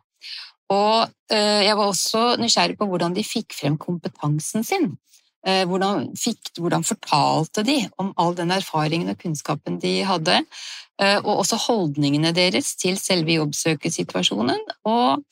Og 0.74 1.08
eh, 1.32 1.64
jeg 1.64 1.76
var 1.80 1.88
også 1.88 2.24
nysgjerrig 2.42 2.78
på 2.80 2.88
hvordan 2.90 3.16
de 3.16 3.24
fikk 3.26 3.56
frem 3.56 3.78
kompetansen 3.80 4.66
sin. 4.68 4.90
Eh, 5.48 5.64
hvordan, 5.70 6.10
fikk, 6.20 6.52
hvordan 6.60 6.84
fortalte 6.88 7.64
de 7.68 7.80
om 8.02 8.12
all 8.20 8.36
den 8.36 8.52
erfaringen 8.52 9.14
og 9.14 9.20
kunnskapen 9.22 9.80
de 9.84 10.02
hadde? 10.08 10.42
Eh, 11.00 11.20
og 11.22 11.44
også 11.44 11.60
holdningene 11.70 12.34
deres 12.36 12.74
til 12.80 13.00
selve 13.00 13.40
jobbsøkersituasjonen. 13.40 14.64
Og 14.90 15.24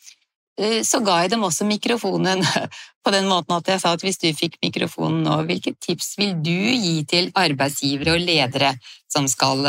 så 0.56 1.02
ga 1.04 1.18
jeg 1.20 1.34
dem 1.34 1.42
også 1.44 1.66
mikrofonen 1.68 2.40
på 3.04 3.12
den 3.12 3.26
måten 3.28 3.58
at 3.58 3.68
jeg 3.68 3.82
sa 3.84 3.90
at 3.92 4.06
hvis 4.06 4.22
du 4.22 4.30
fikk 4.32 4.54
mikrofonen 4.64 5.26
nå, 5.26 5.42
hvilke 5.50 5.74
tips 5.84 6.14
vil 6.16 6.32
du 6.40 6.54
gi 6.56 6.94
til 7.12 7.28
arbeidsgivere 7.36 8.14
og 8.16 8.24
ledere 8.24 8.70
som 9.12 9.28
skal 9.28 9.68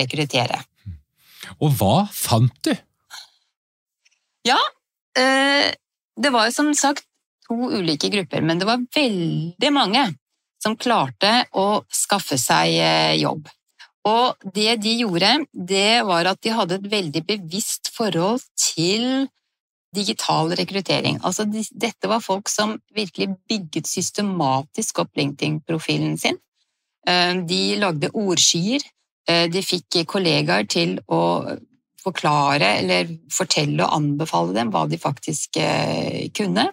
rekruttere? 0.00 0.58
Og 1.62 1.78
hva 1.78 1.94
fant 2.10 2.58
du? 2.66 2.74
Ja, 4.50 4.58
det 5.16 6.30
var 6.30 6.46
jo 6.46 6.52
som 6.54 6.74
sagt 6.76 7.06
to 7.50 7.70
ulike 7.74 8.08
grupper, 8.08 8.44
men 8.46 8.60
det 8.60 8.68
var 8.68 8.82
veldig 8.94 9.72
mange 9.74 10.04
som 10.62 10.76
klarte 10.76 11.46
å 11.56 11.82
skaffe 11.92 12.38
seg 12.38 12.76
eh, 12.76 13.16
jobb. 13.20 13.48
Og 14.08 14.50
det 14.54 14.78
de 14.84 14.94
gjorde, 15.02 15.32
det 15.52 16.02
var 16.08 16.30
at 16.30 16.40
de 16.44 16.54
hadde 16.56 16.78
et 16.78 16.88
veldig 16.92 17.22
bevisst 17.28 17.90
forhold 17.96 18.44
til 18.60 19.28
digital 19.96 20.52
rekruttering. 20.56 21.18
Altså, 21.26 21.44
dette 21.48 22.08
var 22.08 22.22
folk 22.24 22.48
som 22.48 22.76
virkelig 22.96 23.34
bygget 23.50 23.90
systematisk 23.90 25.02
opp 25.02 25.18
LinkedIn-profilen 25.18 26.16
sin. 26.20 26.38
Eh, 27.08 27.34
de 27.48 27.62
lagde 27.80 28.12
ordskyer. 28.14 28.86
De 29.30 29.60
fikk 29.62 30.00
kollegaer 30.10 30.64
til 30.66 30.96
å 31.06 31.20
forklare 32.04 32.76
eller 32.80 33.10
fortelle 33.32 33.84
og 33.84 33.96
anbefale 33.96 34.54
dem 34.56 34.72
hva 34.72 34.86
de 34.88 34.98
faktisk 35.00 35.60
eh, 35.60 36.30
kunne. 36.36 36.70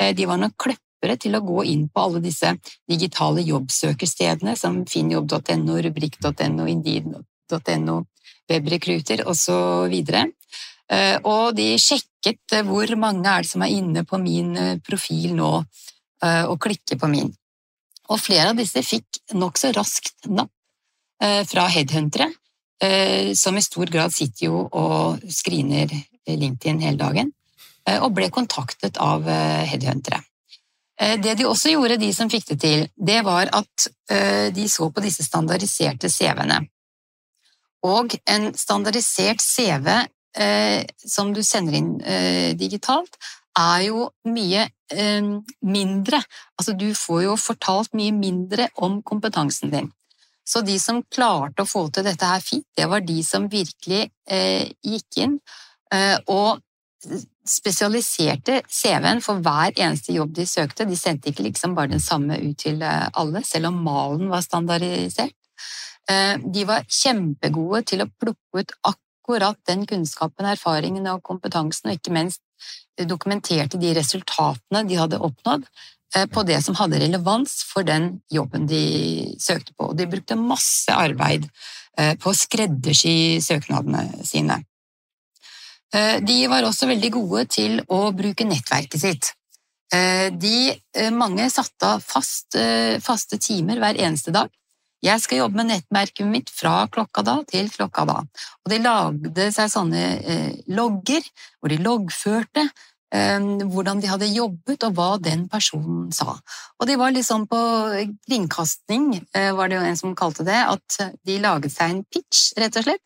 Eh, 0.00 0.14
de 0.16 0.26
var 0.28 0.40
nok 0.40 0.56
kløppere 0.60 1.16
til 1.20 1.38
å 1.38 1.44
gå 1.44 1.64
inn 1.70 1.86
på 1.92 2.04
alle 2.04 2.22
disse 2.24 2.54
digitale 2.88 3.44
jobbsøkerstedene 3.46 4.56
som 4.58 4.82
finnjobb.no, 4.88 5.78
rubrikk.no, 5.88 6.68
indeed.no, 6.68 7.98
webrekruter 8.50 9.24
osv. 9.28 9.96
Eh, 10.88 11.16
og 11.22 11.56
de 11.56 11.70
sjekket 11.80 12.58
hvor 12.66 12.94
mange 13.00 13.28
er 13.30 13.44
det 13.44 13.52
som 13.52 13.64
er 13.64 13.76
inne 13.76 14.04
på 14.08 14.20
min 14.20 14.56
profil 14.84 15.36
nå, 15.38 15.52
og 16.18 16.56
klikker 16.58 16.98
på 16.98 17.06
min. 17.06 17.28
Og 18.10 18.18
flere 18.18 18.50
av 18.50 18.58
disse 18.58 18.82
fikk 18.82 19.20
nokså 19.38 19.70
raskt 19.76 20.26
napp 20.26 20.50
fra 21.46 21.68
headhuntere 21.70 22.26
som 23.34 23.56
i 23.58 23.62
stor 23.62 23.90
grad 23.90 24.14
sitter 24.14 24.46
jo 24.46 24.60
og 24.70 25.24
screener 25.34 25.90
LinkedIn 26.28 26.80
hele 26.84 27.00
dagen, 27.00 27.32
eh, 27.88 27.98
og 27.98 28.14
ble 28.14 28.30
kontaktet 28.30 29.00
av 29.02 29.26
eh, 29.28 29.64
headhuntere. 29.66 30.22
Det 30.98 31.36
de 31.38 31.44
også 31.46 31.70
gjorde, 31.70 31.94
de 32.02 32.08
som 32.10 32.26
fikk 32.26 32.48
det 32.48 32.56
til, 32.58 32.80
det 32.98 33.20
var 33.22 33.46
at 33.54 33.84
de 34.50 34.64
så 34.66 34.88
på 34.90 35.02
disse 35.04 35.22
standardiserte 35.22 36.08
CV-ene. 36.10 36.56
Og 37.86 38.16
en 38.26 38.48
standardisert 38.58 39.38
CV 39.38 39.86
som 41.06 41.30
du 41.30 41.38
sender 41.46 41.76
inn 41.78 41.92
digitalt, 42.58 43.14
er 43.54 43.84
jo 43.86 44.08
mye 44.26 44.66
mindre. 45.62 46.18
Altså, 46.58 46.74
du 46.74 46.90
får 46.98 47.22
jo 47.28 47.38
fortalt 47.46 47.94
mye 47.94 48.18
mindre 48.18 48.66
om 48.82 48.98
kompetansen 49.06 49.70
din. 49.70 49.92
Så 50.48 50.62
de 50.64 50.78
som 50.80 51.02
klarte 51.12 51.64
å 51.64 51.68
få 51.68 51.88
til 51.92 52.06
dette 52.08 52.28
her 52.28 52.40
fint, 52.44 52.66
det 52.76 52.88
var 52.88 53.04
de 53.04 53.18
som 53.26 53.48
virkelig 53.52 54.06
eh, 54.30 54.70
gikk 54.84 55.20
inn 55.24 55.36
eh, 55.92 56.16
og 56.32 56.62
spesialiserte 57.48 58.62
CV-en 58.66 59.20
for 59.24 59.42
hver 59.44 59.76
eneste 59.76 60.14
jobb 60.16 60.32
de 60.36 60.46
søkte. 60.48 60.88
De 60.88 60.96
sendte 60.98 61.30
ikke 61.30 61.46
liksom 61.46 61.76
bare 61.76 61.92
den 61.92 62.02
samme 62.02 62.38
ut 62.40 62.56
til 62.64 62.80
eh, 62.82 63.10
alle, 63.20 63.44
selv 63.46 63.70
om 63.70 63.82
malen 63.84 64.32
var 64.32 64.44
standardisert. 64.44 65.36
Eh, 66.08 66.40
de 66.40 66.64
var 66.68 66.88
kjempegode 66.88 67.84
til 67.92 68.04
å 68.04 68.10
plukke 68.10 68.64
ut 68.64 68.74
akkurat 68.88 69.60
den 69.68 69.84
kunnskapen, 69.88 70.48
erfaringen 70.48 71.06
og 71.12 71.22
kompetansen, 71.28 71.90
og 71.90 72.00
ikke 72.00 72.16
minst 72.16 72.40
dokumenterte 72.98 73.78
de 73.78 73.92
resultatene 73.94 74.82
de 74.88 74.96
hadde 74.98 75.20
oppnådd, 75.22 75.68
Eh, 75.68 75.97
på 76.32 76.42
det 76.48 76.60
som 76.64 76.76
hadde 76.78 77.00
relevans 77.02 77.60
for 77.68 77.86
den 77.86 78.18
jobben 78.32 78.66
de 78.68 79.34
søkte 79.40 79.74
på. 79.76 79.92
De 79.92 80.08
brukte 80.08 80.38
masse 80.40 80.92
arbeid 80.94 81.48
eh, 81.98 82.14
på 82.16 82.32
å 82.32 82.36
skreddersy 82.36 83.40
søknadene 83.44 84.24
sine. 84.26 84.62
Eh, 85.94 86.18
de 86.24 86.38
var 86.48 86.64
også 86.64 86.88
veldig 86.88 87.10
gode 87.12 87.44
til 87.52 87.82
å 87.92 88.08
bruke 88.16 88.48
nettverket 88.48 89.04
sitt. 89.04 89.34
De, 89.88 90.56
mange 91.16 91.46
satte 91.48 91.94
av 91.94 92.02
fast, 92.04 92.52
faste 93.00 93.38
timer 93.40 93.78
hver 93.80 93.96
eneste 93.96 94.34
dag. 94.36 94.50
Jeg 95.00 95.22
skal 95.24 95.40
jobbe 95.40 95.62
med 95.62 95.70
nettverket 95.70 96.28
mitt 96.28 96.52
fra 96.52 96.82
klokka 96.92 97.24
da 97.24 97.38
til 97.48 97.70
klokka 97.72 98.04
da. 98.04 98.18
Og 98.20 98.68
de 98.68 98.82
lagde 98.84 99.46
seg 99.56 99.72
sånne 99.72 100.02
logger 100.76 101.24
hvor 101.56 101.72
de 101.72 101.80
loggførte 101.80 102.66
hvordan 103.08 104.02
de 104.02 104.08
hadde 104.10 104.26
jobbet, 104.28 104.84
og 104.84 104.96
hva 104.98 105.16
den 105.22 105.46
personen 105.48 106.10
sa. 106.12 106.34
Og 106.76 106.86
de 106.88 106.96
var 107.00 107.14
liksom 107.14 107.46
på 107.48 107.60
kringkasting, 108.28 109.06
var 109.56 109.70
det 109.70 109.78
jo 109.78 109.84
en 109.88 109.96
som 109.96 110.16
kalte 110.18 110.44
det, 110.44 110.58
at 110.60 110.98
de 111.24 111.38
laget 111.40 111.72
seg 111.72 111.94
en 111.94 112.02
pitch, 112.04 112.52
rett 112.60 112.76
og 112.76 112.84
slett. 112.84 113.04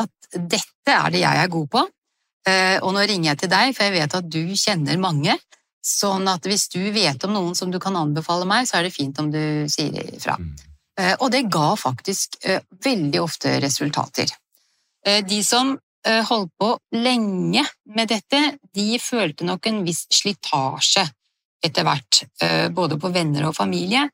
At 0.00 0.12
dette 0.32 0.94
er 0.94 1.12
det 1.12 1.20
jeg 1.20 1.42
er 1.42 1.52
god 1.52 1.68
på, 1.68 1.84
og 1.84 2.90
nå 2.96 3.04
ringer 3.04 3.32
jeg 3.32 3.42
til 3.42 3.52
deg, 3.52 3.76
for 3.76 3.84
jeg 3.84 3.96
vet 3.98 4.18
at 4.22 4.32
du 4.32 4.42
kjenner 4.56 5.04
mange. 5.04 5.36
Sånn 5.84 6.28
at 6.32 6.48
hvis 6.48 6.68
du 6.72 6.80
vet 6.94 7.28
om 7.28 7.36
noen 7.36 7.54
som 7.58 7.70
du 7.70 7.80
kan 7.82 7.96
anbefale 7.98 8.48
meg, 8.48 8.64
så 8.70 8.80
er 8.80 8.88
det 8.88 8.96
fint 8.96 9.20
om 9.20 9.28
du 9.34 9.68
sier 9.68 10.16
ifra. 10.16 10.38
Mm. 10.40 10.52
Og 11.20 11.28
det 11.32 11.48
ga 11.52 11.72
faktisk 11.76 12.40
veldig 12.84 13.20
ofte 13.20 13.58
resultater. 13.60 14.32
De 15.02 15.44
som 15.44 15.76
Eh, 15.76 15.91
holdt 16.02 16.50
på 16.58 16.68
lenge 16.98 17.62
med 17.94 18.08
dette, 18.10 18.38
de 18.74 18.98
følte 18.98 19.46
nok 19.46 19.68
en 19.70 19.82
viss 19.86 20.06
slitasje 20.10 21.04
etter 21.62 21.86
hvert, 21.86 22.22
eh, 22.42 22.68
både 22.74 22.98
på 22.98 23.10
venner 23.14 23.46
og 23.48 23.56
familie, 23.56 24.08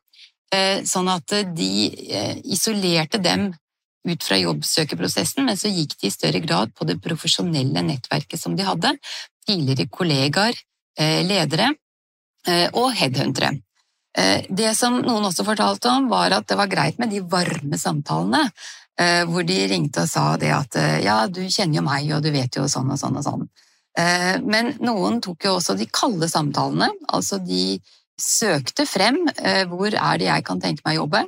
eh, 0.53 0.85
sånn 0.85 1.09
at 1.09 1.33
de 1.57 1.71
isolerte 2.45 3.21
dem 3.23 3.51
ut 4.09 4.23
fra 4.25 4.39
jobbsøkerprosessen, 4.39 5.45
men 5.45 5.57
så 5.57 5.69
gikk 5.73 5.99
de 5.99 6.09
i 6.09 6.15
større 6.15 6.41
grad 6.41 6.75
på 6.75 6.87
det 6.87 7.01
profesjonelle 7.03 7.83
nettverket 7.85 8.41
som 8.41 8.57
de 8.57 8.65
hadde, 8.65 8.95
tidligere 9.49 9.89
kollegaer, 9.89 10.57
ledere 10.99 11.69
og 12.73 12.95
headhuntere. 12.97 13.53
Det 14.49 14.71
som 14.77 14.97
noen 15.03 15.29
også 15.29 15.45
fortalte 15.45 15.93
om, 15.93 16.09
var 16.09 16.33
at 16.33 16.49
det 16.49 16.57
var 16.59 16.71
greit 16.71 16.99
med 16.99 17.13
de 17.13 17.21
varme 17.21 17.79
samtalene, 17.79 18.49
Eh, 18.49 18.88
hvor 19.31 19.47
de 19.47 19.59
ringte 19.71 20.03
og 20.03 20.11
sa 20.11 20.25
det 20.41 20.51
at 20.55 20.77
eh, 20.81 20.99
ja, 21.05 21.21
du 21.31 21.45
kjenner 21.47 21.79
jo 21.79 21.87
meg, 21.87 22.09
og 22.17 22.25
du 22.25 22.33
vet 22.35 22.59
jo 22.59 22.67
sånn 22.71 22.91
og 22.91 22.99
sånn 22.99 23.19
og 23.21 23.27
sånn. 23.27 23.45
Eh, 23.99 24.37
men 24.43 24.73
noen 24.83 25.21
tok 25.25 25.47
jo 25.47 25.57
også 25.59 25.77
de 25.79 25.87
kalde 25.91 26.29
samtalene, 26.31 26.91
altså 27.07 27.39
de 27.43 27.79
søkte 28.19 28.83
frem 28.83 29.21
hvor 29.71 29.95
er 29.95 30.17
det 30.19 30.27
jeg 30.27 30.43
kan 30.43 30.59
tenke 30.59 30.83
meg 30.83 30.97
å 30.97 31.05
jobbe. 31.05 31.21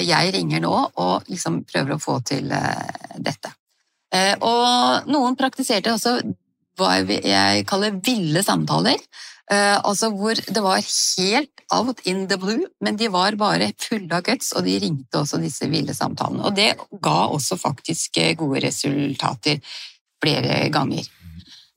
Jeg 0.00 0.30
ringer 0.32 0.62
nå 0.64 0.72
og 0.72 1.26
liksom 1.28 1.58
prøver 1.68 1.98
å 1.98 2.00
få 2.00 2.14
til 2.24 2.46
dette. 3.20 3.50
Og 4.40 5.10
noen 5.12 5.36
praktiserte 5.36 5.92
også 5.92 6.14
hva 6.80 6.94
jeg 7.04 7.66
kaller 7.68 8.00
ville 8.00 8.40
samtaler. 8.46 8.96
Altså 9.50 10.08
hvor 10.14 10.38
det 10.38 10.62
var 10.64 10.78
helt 10.80 11.62
out 11.72 12.00
in 12.04 12.28
the 12.28 12.36
blue, 12.36 12.66
men 12.80 12.96
de 12.96 13.08
var 13.12 13.36
bare 13.40 13.72
fulle 13.80 14.12
av 14.14 14.24
guts, 14.26 14.52
og 14.56 14.66
de 14.66 14.76
ringte 14.82 15.20
også 15.20 15.40
disse 15.42 15.68
ville 15.72 15.94
samtalene. 15.96 16.44
Og 16.46 16.56
det 16.56 16.74
ga 17.02 17.16
også 17.32 17.58
faktisk 17.60 18.20
eh, 18.20 18.34
gode 18.38 18.62
resultater 18.66 19.60
flere 20.22 20.68
ganger. 20.74 21.08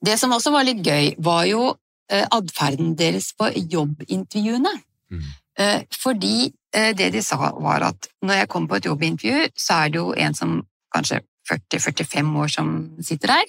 Det 0.06 0.18
som 0.20 0.34
også 0.36 0.52
var 0.54 0.66
litt 0.68 0.84
gøy, 0.84 1.14
var 1.24 1.46
jo 1.48 1.70
eh, 2.12 2.26
atferden 2.26 2.94
deres 2.98 3.32
på 3.38 3.50
jobbintervjuene. 3.56 4.74
Mm. 5.10 5.26
Eh, 5.56 5.80
fordi 5.96 6.52
det 6.76 7.06
de 7.14 7.22
sa, 7.24 7.38
var 7.64 7.80
at 7.86 8.06
når 8.20 8.42
jeg 8.42 8.48
kom 8.52 8.66
på 8.68 8.76
et 8.76 8.84
jobbintervju, 8.84 9.46
så 9.56 9.78
er 9.80 9.92
det 9.94 9.96
jo 9.96 10.10
en 10.12 10.34
som 10.36 10.58
kanskje 10.92 11.22
40-45 11.48 12.34
år 12.42 12.50
som 12.52 12.74
sitter 13.00 13.32
der. 13.32 13.46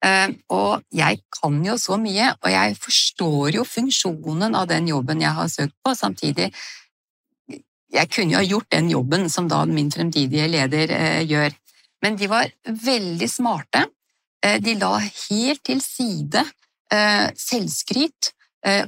Ehm, 0.00 0.38
og 0.48 0.80
jeg 0.96 1.20
kan 1.34 1.58
jo 1.64 1.76
så 1.80 1.98
mye, 2.00 2.30
og 2.40 2.48
jeg 2.50 2.76
forstår 2.80 3.56
jo 3.58 3.66
funksjonen 3.68 4.56
av 4.56 4.68
den 4.70 4.88
jobben 4.88 5.20
jeg 5.20 5.36
har 5.36 5.48
søkt 5.52 5.76
på. 5.84 5.94
Samtidig 5.94 6.52
Jeg 7.90 8.06
kunne 8.06 8.30
jo 8.30 8.38
ha 8.38 8.46
gjort 8.46 8.70
den 8.70 8.86
jobben 8.86 9.24
som 9.28 9.48
da 9.50 9.64
min 9.66 9.88
fremtidige 9.90 10.46
leder 10.46 10.92
eh, 10.94 11.22
gjør. 11.26 11.50
Men 12.02 12.14
de 12.16 12.28
var 12.30 12.46
veldig 12.64 13.28
smarte. 13.28 13.88
Eh, 14.46 14.60
de 14.62 14.76
la 14.78 14.92
helt 15.00 15.64
til 15.64 15.80
side 15.82 16.44
eh, 16.92 17.26
selvskryt 17.34 18.30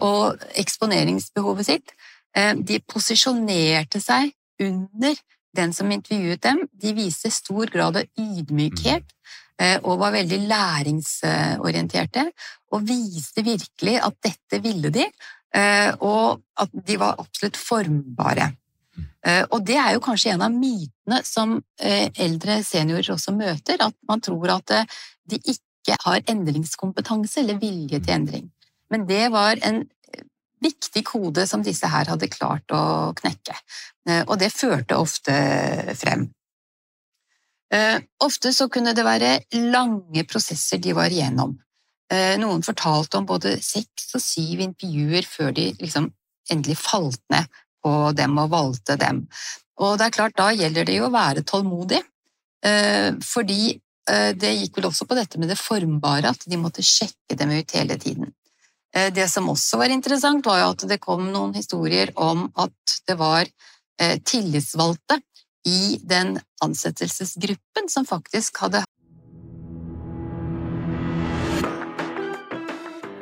og 0.04 0.36
eksponeringsbehovet 0.60 1.64
sitt. 1.64 1.92
De 2.36 2.76
posisjonerte 2.84 4.02
seg 4.04 4.34
under 4.60 5.16
den 5.56 5.72
som 5.72 5.90
intervjuet 5.90 6.42
dem. 6.44 6.60
De 6.72 6.92
viste 6.92 7.30
stor 7.32 7.72
grad 7.72 7.96
av 7.96 8.20
ydmykhet 8.20 9.08
Eh, 9.51 9.51
og 9.84 10.00
var 10.00 10.14
veldig 10.14 10.38
læringsorienterte, 10.48 12.24
og 12.72 12.88
viste 12.88 13.44
virkelig 13.44 13.98
at 14.00 14.16
dette 14.24 14.60
ville 14.64 14.90
de, 14.94 15.06
eh, 15.54 15.92
og 16.00 16.42
at 16.60 16.72
de 16.72 16.98
var 17.00 17.20
absolutt 17.20 17.58
formbare. 17.60 18.52
Eh, 19.26 19.44
og 19.50 19.64
det 19.66 19.78
er 19.78 19.94
jo 19.94 20.04
kanskje 20.04 20.34
en 20.34 20.44
av 20.48 20.54
mytene 20.54 21.22
som 21.26 21.58
eldre 21.78 22.60
seniorer 22.66 23.12
også 23.14 23.34
møter, 23.36 23.80
at 23.80 23.96
man 24.08 24.24
tror 24.24 24.56
at 24.56 24.74
de 25.30 25.38
ikke 25.38 25.96
har 26.04 26.22
endringskompetanse 26.30 27.40
eller 27.42 27.60
vilje 27.62 28.00
til 28.00 28.16
endring. 28.16 28.50
Men 28.90 29.06
det 29.08 29.30
var 29.32 29.60
en 29.62 29.84
viktig 30.62 31.02
kode 31.08 31.46
som 31.50 31.64
disse 31.64 31.88
her 31.90 32.06
hadde 32.06 32.30
klart 32.30 32.70
å 32.70 33.10
knekke, 33.18 33.56
og 34.28 34.36
det 34.38 34.52
førte 34.54 34.98
ofte 35.00 35.34
frem. 35.98 36.28
Eh, 37.72 38.00
ofte 38.24 38.52
så 38.52 38.68
kunne 38.68 38.92
det 38.92 39.04
være 39.06 39.38
lange 39.72 40.24
prosesser 40.28 40.80
de 40.82 40.92
var 40.96 41.12
igjennom. 41.12 41.54
Eh, 42.12 42.36
noen 42.40 42.64
fortalte 42.64 43.16
om 43.16 43.28
både 43.28 43.56
seks 43.64 44.10
og 44.18 44.20
syv 44.20 44.60
intervjuer 44.66 45.24
før 45.28 45.54
de 45.56 45.70
liksom 45.80 46.10
endelig 46.52 46.76
falt 46.82 47.22
ned 47.32 47.48
på 47.82 47.94
dem 48.18 48.36
og 48.42 48.52
valgte 48.52 48.98
dem. 49.00 49.24
Og 49.80 49.96
det 49.98 50.06
er 50.06 50.16
klart, 50.18 50.36
da 50.36 50.50
gjelder 50.52 50.84
det 50.84 50.98
jo 50.98 51.08
å 51.08 51.14
være 51.14 51.46
tålmodig, 51.48 52.02
eh, 52.66 53.10
fordi 53.24 53.78
det 54.02 54.48
gikk 54.50 54.80
vel 54.80 54.88
også 54.88 55.06
på 55.06 55.14
dette 55.14 55.38
med 55.38 55.46
det 55.46 55.56
formbare, 55.60 56.32
at 56.34 56.42
de 56.50 56.56
måtte 56.58 56.82
sjekke 56.82 57.36
dem 57.38 57.52
ut 57.54 57.70
hele 57.70 57.94
tiden. 58.02 58.32
Det 58.90 59.28
som 59.30 59.46
også 59.46 59.78
var 59.78 59.94
interessant, 59.94 60.42
var 60.44 60.58
jo 60.58 60.70
at 60.72 60.82
det 60.90 60.98
kom 61.00 61.28
noen 61.30 61.52
historier 61.54 62.10
om 62.18 62.48
at 62.58 62.96
det 63.06 63.14
var 63.20 63.46
tillitsvalgte 64.26 65.20
i 65.68 65.98
den 66.02 66.38
ansettelsesgruppen 66.64 67.88
som 67.90 68.06
faktisk 68.06 68.62
hadde 68.64 68.82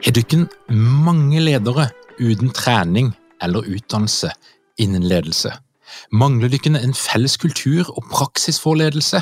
Har 0.01 0.17
dere 0.17 0.47
mange 0.73 1.43
ledere 1.45 1.91
uten 2.19 2.49
trening 2.57 3.13
eller 3.43 3.67
utdannelse 3.69 4.31
innen 4.81 5.05
ledelse? 5.05 5.53
Mangler 6.11 6.49
dere 6.49 6.81
en 6.81 6.97
felles 6.97 7.37
kultur 7.37 7.91
og 7.93 8.09
praksis 8.11 8.61
for 8.63 8.81
ledelse? 8.81 9.21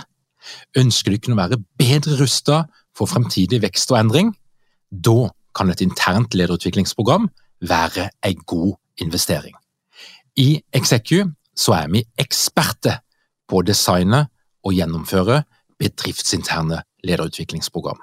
Ønsker 0.78 1.16
dere 1.16 1.35
å 1.35 1.40
være 1.40 1.59
bedre 1.81 2.20
rustet 2.20 2.70
for 2.96 3.11
fremtidig 3.11 3.61
vekst 3.66 3.90
og 3.92 3.98
endring? 4.00 4.31
Da 4.90 5.28
kan 5.59 5.74
et 5.74 5.83
internt 5.83 6.37
lederutviklingsprogram 6.38 7.26
være 7.68 8.09
en 8.24 8.46
god 8.46 8.76
investering. 9.02 9.57
I 10.38 10.62
Execu 10.72 11.26
så 11.59 11.74
er 11.74 11.90
vi 11.90 12.04
eksperter 12.22 13.00
på 13.48 13.61
å 13.61 13.66
designe 13.66 14.26
og 14.66 14.76
gjennomføre 14.76 15.42
bedriftsinterne 15.80 16.82
lederutviklingsprogram. 17.06 18.00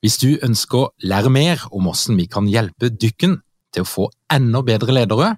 Hvis 0.00 0.16
du 0.22 0.38
ønsker 0.42 0.78
å 0.78 0.90
lære 1.04 1.32
mer 1.32 1.66
om 1.70 1.88
hvordan 1.88 2.20
vi 2.20 2.28
kan 2.32 2.48
hjelpe 2.48 2.88
dykken 2.88 3.40
til 3.74 3.84
å 3.84 3.88
få 3.88 4.06
enda 4.32 4.62
bedre 4.64 4.94
ledere, 4.96 5.34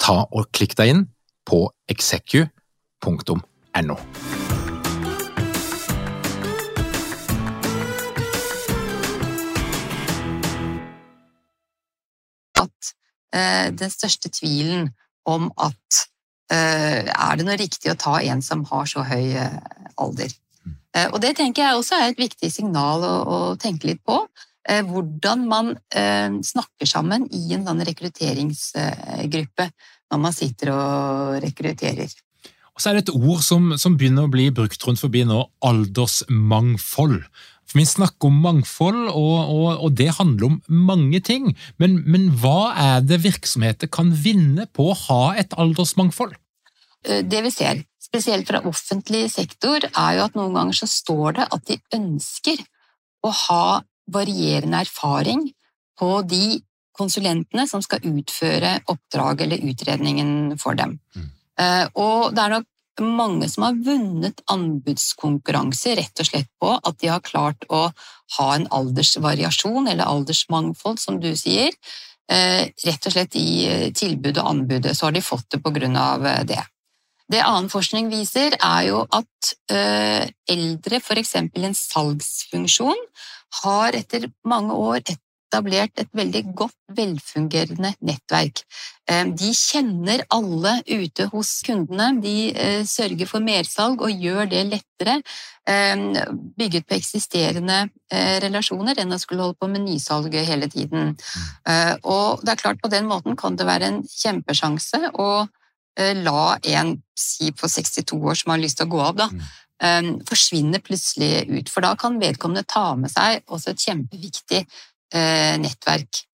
ta 0.00 0.22
og 0.24 0.48
klikk 0.54 0.76
deg 0.78 0.94
inn 0.94 1.02
på 1.44 1.66
execu.no. 1.92 3.98
At 12.64 12.94
eh, 13.34 13.68
den 13.76 13.92
største 13.92 14.32
tvilen 14.32 14.88
om 15.28 15.50
at 15.60 16.06
er 16.52 17.38
det 17.38 17.46
noe 17.46 17.58
riktig 17.60 17.92
å 17.92 17.98
ta 17.98 18.18
en 18.20 18.42
som 18.44 18.64
har 18.68 18.88
så 18.90 19.04
høy 19.06 19.32
eh, 19.32 19.60
alder? 20.00 20.32
Eh, 20.94 21.08
og 21.10 21.20
det 21.24 21.34
tenker 21.38 21.64
jeg 21.64 21.78
også 21.78 21.98
er 21.98 22.12
et 22.12 22.20
viktig 22.20 22.50
signal 22.52 23.04
å, 23.06 23.14
å 23.24 23.38
tenke 23.60 23.90
litt 23.90 24.04
på. 24.04 24.24
Hvordan 24.64 25.42
man 25.44 25.74
snakker 25.92 26.88
sammen 26.88 27.26
i 27.36 27.52
en 27.52 27.66
sånn 27.66 27.82
rekrutteringsgruppe 27.84 29.66
når 30.08 30.22
man 30.22 30.32
sitter 30.32 30.70
og 30.72 31.34
rekrutterer. 31.44 32.14
Og 32.74 32.82
så 32.82 32.90
er 32.90 32.96
det 32.96 33.04
et 33.04 33.14
ord 33.14 33.42
som, 33.44 33.74
som 33.78 33.98
begynner 33.98 34.26
å 34.26 34.32
bli 34.32 34.48
brukt 34.54 34.82
rundt 34.88 35.02
forbi 35.02 35.22
nå, 35.28 35.44
aldersmangfold. 35.68 37.20
For 37.64 37.80
Vi 37.80 37.86
snakker 37.88 38.28
om 38.28 38.40
mangfold, 38.44 39.00
og, 39.08 39.52
og, 39.54 39.68
og 39.86 39.96
det 39.98 40.10
handler 40.18 40.50
om 40.50 40.60
mange 40.68 41.20
ting. 41.24 41.52
Men, 41.80 41.98
men, 42.04 42.28
hva 42.40 42.74
er 42.76 43.04
det 43.06 43.22
virksomheter 43.24 43.90
kan 43.92 44.12
vinne 44.12 44.68
på 44.72 44.90
å 44.92 44.98
ha 45.06 45.22
et 45.40 45.56
aldersmangfold? 45.56 46.36
Eh, 47.06 47.24
det 47.24 47.42
vi 47.46 47.52
ser, 47.54 47.82
spesielt 48.02 48.48
fra 48.50 48.62
offentlig 48.68 49.26
sektor, 49.32 49.88
er 49.88 50.18
jo 50.18 50.28
at 50.28 50.38
noen 50.38 50.54
ganger 50.56 50.82
så 50.82 50.90
står 50.90 51.40
det 51.40 51.48
at 51.56 51.66
de 51.70 51.80
ønsker 51.96 52.62
å 53.24 53.32
ha 53.46 53.66
varierende 54.12 54.84
erfaring 54.84 55.48
på 55.98 56.10
de 56.28 56.58
konsulentene 56.94 57.64
som 57.66 57.82
skal 57.82 58.04
utføre 58.06 58.76
oppdraget 58.92 59.46
eller 59.46 59.64
utredningen 59.72 60.54
for 60.60 60.78
dem. 60.78 60.98
Mm. 61.16 61.30
Eh, 61.64 61.86
og 61.98 62.34
det 62.34 62.44
er 62.44 62.54
nok 62.56 62.68
mange 63.02 63.48
som 63.50 63.66
har 63.66 63.78
vunnet 63.86 64.42
anbudskonkurranser 64.50 65.96
rett 65.98 66.20
og 66.20 66.28
slett 66.28 66.50
på 66.62 66.72
at 66.76 66.98
de 67.00 67.10
har 67.10 67.24
klart 67.24 67.66
å 67.68 67.88
ha 68.38 68.48
en 68.54 68.66
aldersvariasjon, 68.70 69.88
eller 69.88 70.04
aldersmangfold, 70.04 71.00
som 71.00 71.18
du 71.20 71.32
sier. 71.36 71.74
Eh, 72.30 72.70
rett 72.86 73.08
og 73.08 73.12
slett 73.16 73.36
i 73.36 73.48
tilbudet 73.66 73.98
tilbud 74.00 74.38
og 74.38 74.50
anbudet, 74.50 74.94
så 74.96 75.08
har 75.08 75.16
de 75.16 75.24
fått 75.24 75.50
det 75.52 75.60
på 75.64 75.74
grunn 75.74 75.96
av 75.96 76.26
eh, 76.26 76.44
det. 76.48 76.62
Det 77.30 77.40
annen 77.40 77.70
forskning 77.72 78.10
viser, 78.12 78.52
er 78.60 78.82
jo 78.90 78.98
at 79.08 79.54
eldre, 80.52 80.98
f.eks. 81.00 81.34
en 81.40 81.76
salgsfunksjon, 81.78 83.00
har 83.62 83.96
etter 83.96 84.26
mange 84.44 84.76
år 84.76 85.00
etablert 85.54 86.00
et 86.00 86.10
veldig 86.12 86.42
godt, 86.56 86.74
velfungerende 86.94 87.94
nettverk. 88.04 88.62
Eh, 89.08 89.24
de 89.36 89.50
kjenner 89.54 90.24
alle 90.34 90.78
ute 90.88 91.28
hos 91.32 91.50
kundene, 91.66 92.20
de 92.22 92.52
eh, 92.52 92.82
sørger 92.88 93.28
for 93.28 93.44
mersalg 93.44 94.02
og 94.02 94.24
gjør 94.24 94.48
det 94.50 94.62
lettere, 94.70 95.18
eh, 95.68 96.04
bygget 96.58 96.88
på 96.88 96.98
eksisterende 96.98 97.84
relasjoner, 98.14 98.94
enn 99.00 99.10
å 99.10 99.18
skulle 99.18 99.42
holde 99.42 99.58
på 99.58 99.66
med 99.72 99.82
nysalg 99.82 100.34
hele 100.36 100.68
tiden. 100.70 101.16
Og 102.06 102.44
det 102.44 102.52
er 102.52 102.60
klart, 102.60 102.78
på 102.78 102.90
den 102.92 103.08
måten 103.10 103.34
kan 103.34 103.56
det 103.58 103.66
være 103.66 103.88
en 103.88 103.96
kjempesjanse 104.06 105.10
å 105.18 105.48
la 106.20 106.44
en 106.76 106.92
si 107.18 107.50
på 107.50 107.66
62 107.66 108.20
år 108.20 108.38
som 108.38 108.52
har 108.52 108.62
lyst 108.62 108.78
til 108.78 108.86
å 108.86 108.92
gå 108.92 109.00
av, 109.02 109.18
da, 109.18 109.26
forsvinne 110.28 110.78
plutselig 110.84 111.48
ut. 111.48 111.72
For 111.72 111.82
da 111.82 111.96
kan 111.98 112.20
vedkommende 112.22 112.62
ta 112.70 112.92
med 112.94 113.10
seg 113.10 113.42
også 113.50 113.72
et 113.72 113.82
kjempeviktig 113.82 114.62
Eh, 114.62 114.93
nettverk. 115.12 116.24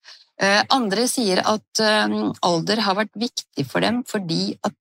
Eh, 0.41 0.63
andre 0.73 1.05
sier 1.11 1.43
at 1.45 1.83
eh, 1.85 2.13
alder 2.49 2.81
har 2.87 2.97
vært 2.97 3.17
viktig 3.19 3.67
for 3.69 3.85
dem 3.85 4.03
fordi 4.09 4.55
at 4.65 4.77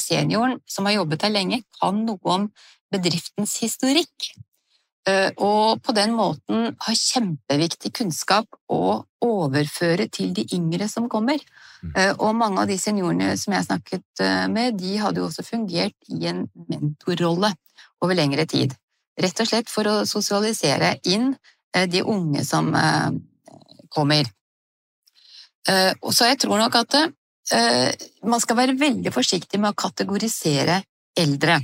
senioren 0.00 0.56
som 0.66 0.88
har 0.88 0.96
jobbet 0.96 1.22
her 1.22 1.30
lenge, 1.30 1.60
kan 1.78 2.00
noe 2.02 2.30
om 2.34 2.46
bedriftens 2.90 3.52
historikk. 3.62 4.32
Og 5.38 5.78
på 5.84 5.94
den 5.94 6.16
måten 6.16 6.72
har 6.82 6.96
kjempeviktig 6.98 7.92
kunnskap 7.94 8.48
å 8.72 9.04
overføre 9.22 10.08
til 10.10 10.32
de 10.34 10.48
yngre 10.56 10.88
som 10.90 11.06
kommer. 11.12 11.38
Mm. 11.84 11.94
Og 12.24 12.34
mange 12.40 12.64
av 12.64 12.72
de 12.72 12.80
seniorene 12.80 13.36
som 13.38 13.54
jeg 13.54 13.68
snakket 13.68 14.24
med, 14.50 14.80
de 14.82 14.96
hadde 15.04 15.22
jo 15.22 15.28
også 15.28 15.46
fungert 15.46 16.10
i 16.10 16.26
en 16.32 16.48
mentorrolle 16.66 17.52
over 18.02 18.18
lengre 18.18 18.48
tid. 18.50 18.74
Rett 19.14 19.44
og 19.44 19.52
slett 19.52 19.70
for 19.70 19.86
å 19.86 19.96
sosialisere 20.08 20.96
inn 21.06 21.36
Eh, 21.36 21.61
de 21.72 22.02
unge 22.02 22.44
som 22.44 22.74
eh, 22.74 23.10
kommer. 23.88 24.28
Eh, 25.68 25.92
så 26.10 26.30
jeg 26.30 26.40
tror 26.42 26.60
nok 26.60 26.82
at 26.84 27.02
man 28.22 28.38
skal 28.40 28.56
være 28.56 28.78
veldig 28.78 29.10
forsiktig 29.12 29.58
med 29.58 29.72
å 29.72 29.76
kategorisere 29.82 30.76
eldre 31.18 31.56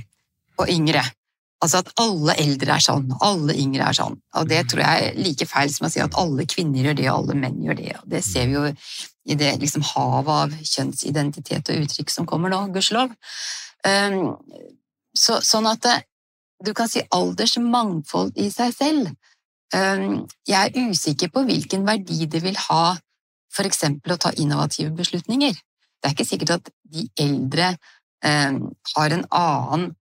og 0.59 0.67
yngre. 0.69 0.99
Altså 1.63 1.79
at 1.79 1.93
alle 2.03 2.35
eldre 2.43 2.75
er 2.75 2.83
sånn, 2.83 3.13
alle 3.23 3.55
yngre 3.55 3.87
er 3.87 3.95
sånn. 3.95 4.17
Og 4.35 4.49
det 4.51 4.59
tror 4.67 4.83
jeg 4.83 5.05
er 5.05 5.21
like 5.23 5.47
feil 5.47 5.71
som 5.71 5.87
å 5.87 5.91
si 5.93 6.03
at 6.03 6.17
alle 6.19 6.43
kvinner 6.51 6.89
gjør 6.89 6.97
det, 6.99 7.07
og 7.07 7.21
alle 7.21 7.37
menn 7.39 7.63
gjør 7.63 7.79
det. 7.79 7.93
Og 8.01 8.11
det 8.11 8.21
ser 8.27 8.51
vi 8.51 8.57
jo 8.57 8.65
i 8.67 9.39
det 9.39 9.53
liksom 9.63 9.87
havet 9.93 10.35
av 10.35 10.59
kjønnsidentitet 10.73 11.71
og 11.71 11.87
uttrykk 11.87 12.11
som 12.11 12.27
kommer 12.27 12.51
nå, 12.51 12.59
gudskjelov. 12.75 13.15
Så, 15.15 15.39
sånn 15.39 15.71
at 15.71 15.89
du 16.59 16.75
kan 16.75 16.91
si 16.91 17.07
alders 17.15 17.55
mangfold 17.63 18.35
i 18.35 18.51
seg 18.51 18.75
selv 18.75 19.07
Ehm, 19.07 19.28
jeg 19.73 20.57
er 20.57 20.89
usikker 20.89 21.29
på 21.33 21.43
hvilken 21.45 21.85
verdi 21.87 22.25
det 22.25 22.41
vil 22.41 22.57
ha 22.69 22.97
eksempel 23.65 24.15
å 24.15 24.21
ta 24.21 24.31
innovative 24.37 24.89
beslutninger. 24.95 25.53
Det 25.53 26.07
er 26.07 26.15
ikke 26.15 26.25
sikkert 26.25 26.55
at 26.55 26.69
de 26.89 27.05
eldre 27.19 27.73
har 28.23 29.15
en 29.15 29.25
annen 29.31 29.91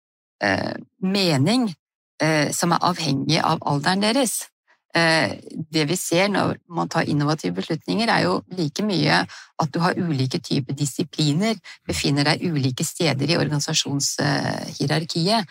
eh, 0.42 0.74
mening 1.02 1.74
eh, 2.22 2.50
som 2.54 2.72
er 2.72 2.84
avhengig 2.86 3.40
av 3.42 3.58
alderen 3.66 4.00
deres. 4.02 4.48
Eh, 4.96 5.36
det 5.70 5.84
vi 5.90 5.96
ser 6.00 6.28
når 6.32 6.56
man 6.72 6.88
tar 6.88 7.08
innovative 7.10 7.54
beslutninger, 7.58 8.08
er 8.08 8.22
jo 8.24 8.42
like 8.56 8.82
mye 8.82 9.26
at 9.60 9.74
du 9.74 9.80
har 9.84 9.98
ulike 9.98 10.38
typer 10.40 10.74
disipliner, 10.74 11.54
befinner 11.86 12.24
deg 12.24 12.42
ulike 12.48 12.84
steder 12.86 13.30
i 13.30 13.36
organisasjonshierarkiet. 13.36 15.46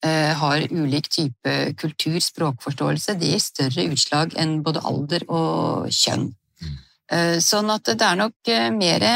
Eh, 0.00 0.32
har 0.36 0.62
ulik 0.72 1.10
type 1.12 1.74
kultur, 1.76 2.16
språkforståelse, 2.24 3.14
det 3.20 3.34
gir 3.34 3.42
større 3.44 3.82
utslag 3.92 4.32
enn 4.40 4.62
både 4.64 4.80
alder 4.88 5.26
og 5.28 5.90
kjønn. 5.92 6.30
Mm. 6.62 6.78
Eh, 7.12 7.36
sånn 7.44 7.68
at 7.68 7.90
det 7.90 8.06
er 8.06 8.16
nok 8.16 8.48
eh, 8.48 8.70
mer 8.72 9.06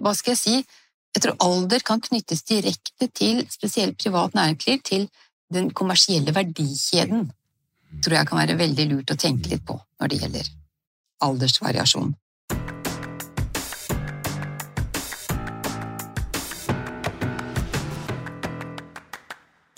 Hva 0.00 0.12
skal 0.16 0.30
jeg 0.32 0.38
si 0.40 0.52
Jeg 0.56 1.22
tror 1.24 1.34
alder 1.44 1.82
kan 1.84 2.00
knyttes 2.00 2.44
direkte 2.48 3.08
til 3.12 3.42
spesielt 3.50 3.98
privat 3.98 4.32
næringsliv, 4.34 4.78
til 4.84 5.08
den 5.52 5.72
kommersielle 5.74 6.32
verdikjeden. 6.32 7.26
Mm. 7.26 8.00
Tror 8.04 8.16
jeg 8.16 8.28
kan 8.28 8.38
være 8.38 8.56
veldig 8.60 8.86
lurt 8.92 9.10
å 9.10 9.18
tenke 9.18 9.50
litt 9.50 9.64
på 9.66 9.76
når 10.00 10.12
det 10.12 10.20
gjelder 10.20 10.52
aldersvariasjon. 11.26 12.14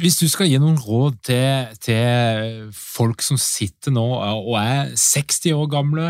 Hvis 0.03 0.19
du 0.19 0.27
skal 0.27 0.49
gi 0.51 0.59
noen 0.59 0.81
råd 0.83 1.19
til, 1.29 1.77
til, 1.79 2.73
folk 2.75 3.23
som 3.23 3.39
sitter 3.39 3.95
nå 3.95 4.03
og 4.03 4.57
er 4.59 4.91
60 4.99 5.53
år 5.55 5.69
gamle, 5.71 6.09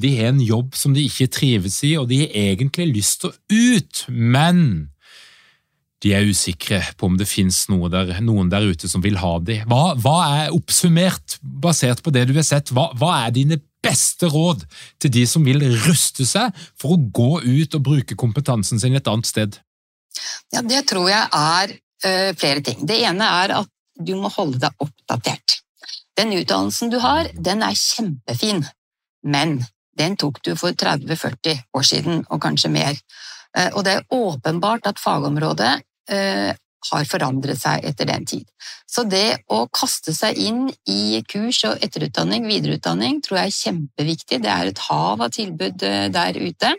de 0.00 0.14
har 0.16 0.32
en 0.32 0.40
jobb 0.40 0.72
som 0.78 0.94
de 0.96 1.04
ikke 1.04 1.28
trives 1.28 1.82
i, 1.84 1.92
og 2.00 2.08
de 2.08 2.22
har 2.22 2.32
egentlig 2.54 2.88
lyst 2.94 3.20
til 3.20 3.34
å 3.34 3.36
ut, 3.76 4.04
men 4.08 4.64
de 6.04 6.14
er 6.16 6.24
usikre 6.28 6.80
på 6.96 7.08
om 7.08 7.20
det 7.20 7.28
finnes 7.28 7.62
noe 7.72 7.88
der, 7.92 8.16
noen 8.24 8.48
der 8.52 8.64
ute 8.64 8.88
som 8.88 9.04
vil 9.04 9.20
ha 9.20 9.36
dem. 9.44 9.68
Hva, 9.68 9.92
hva, 10.00 10.16
er 10.40 10.56
oppsummert, 10.56 11.38
basert 11.40 12.02
på 12.04 12.12
det 12.16 12.26
du 12.28 12.34
har 12.36 12.48
sett, 12.48 12.72
hva, 12.72 12.90
hva 12.96 13.12
er 13.26 13.36
dine 13.36 13.60
beste 13.84 14.28
råd 14.32 14.64
til 15.04 15.12
de 15.12 15.24
som 15.28 15.44
vil 15.44 15.60
ruste 15.84 16.24
seg 16.28 16.52
for 16.80 16.96
å 16.96 17.02
gå 17.12 17.30
ut 17.44 17.76
og 17.76 17.86
bruke 17.92 18.16
kompetansen 18.20 18.80
sin 18.80 18.96
et 18.96 19.08
annet 19.08 19.28
sted? 19.28 19.60
Ja, 20.54 20.62
Det 20.62 20.84
tror 20.88 21.08
jeg 21.10 21.28
er 21.28 21.78
flere 22.36 22.60
ting. 22.60 22.82
Det 22.84 22.98
ene 23.08 23.28
er 23.44 23.54
at 23.62 23.70
du 23.94 24.14
må 24.18 24.30
holde 24.34 24.60
deg 24.60 24.82
oppdatert. 24.82 25.60
Den 26.18 26.34
utdannelsen 26.36 26.90
du 26.92 26.98
har, 27.02 27.30
den 27.34 27.62
er 27.66 27.78
kjempefin, 27.78 28.62
men 29.26 29.58
den 29.98 30.18
tok 30.18 30.42
du 30.46 30.54
for 30.58 30.74
30-40 30.74 31.62
år 31.74 31.86
siden, 31.86 32.26
og 32.30 32.42
kanskje 32.42 32.70
mer. 32.74 32.98
Eh, 33.56 33.70
og 33.74 33.84
det 33.86 33.96
er 33.96 34.06
åpenbart 34.14 34.86
at 34.90 35.02
fagområdet 35.02 35.72
eh, 36.10 36.52
har 36.90 37.08
forandret 37.08 37.58
seg 37.58 37.86
etter 37.88 38.08
den 38.10 38.26
tid. 38.28 38.46
Så 38.90 39.06
det 39.08 39.46
å 39.50 39.64
kaste 39.72 40.12
seg 40.14 40.38
inn 40.38 40.66
i 40.90 41.22
kurs 41.30 41.62
og 41.66 41.82
etterutdanning, 41.82 42.46
videreutdanning, 42.50 43.22
tror 43.24 43.40
jeg 43.40 43.52
er 43.52 43.60
kjempeviktig. 43.60 44.42
Det 44.44 44.52
er 44.52 44.70
et 44.70 44.82
hav 44.90 45.22
av 45.24 45.32
tilbud 45.34 45.80
der 45.80 46.38
ute. 46.42 46.74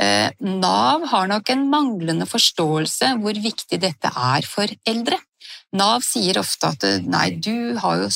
Eh, 0.00 0.30
Nav 0.40 1.04
har 1.10 1.28
nok 1.30 1.50
en 1.52 1.66
manglende 1.70 2.26
forståelse 2.28 3.16
hvor 3.22 3.38
viktig 3.44 3.78
dette 3.82 4.10
er 4.10 4.48
for 4.48 4.70
eldre. 4.88 5.18
Nav 5.76 6.04
sier 6.04 6.36
ofte 6.40 6.68
at 6.68 6.84
nei, 7.08 7.30
du 7.40 7.78
har 7.80 8.02
jo 8.02 8.10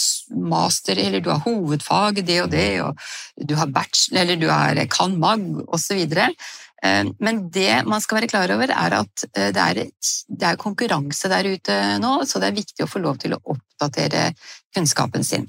master, 0.50 0.98
eller 1.00 1.22
du 1.24 1.30
har 1.32 1.44
hovedfag 1.46 2.20
det 2.26 2.40
og 2.42 2.50
det, 2.52 2.68
og 2.85 3.48
du 3.48 3.56
har 3.56 3.72
bachelor, 3.72 4.20
eller 4.22 4.40
du 4.40 4.46
er 4.52 4.82
kan 4.92 5.16
mag, 5.20 5.44
osv. 5.72 6.02
Eh, 6.16 7.04
men 7.18 7.46
det 7.52 7.82
man 7.88 8.04
skal 8.04 8.20
være 8.20 8.30
klar 8.32 8.52
over, 8.56 8.72
er 8.72 8.98
at 9.00 9.26
eh, 9.32 9.52
det 9.56 9.64
er, 9.64 9.82
det 10.28 10.50
er, 10.50 10.61
konkurranse 10.61 11.32
der 11.32 11.48
ute 11.48 11.78
nå, 12.02 12.18
så 12.28 12.42
det 12.42 12.50
er 12.50 12.61
viktig 12.61 12.85
å 12.85 12.90
få 12.90 13.04
lov 13.04 13.22
til 13.24 13.37
å 13.37 13.42
oppdatere 13.56 14.30
kunnskapen 14.76 15.24
sin. 15.24 15.48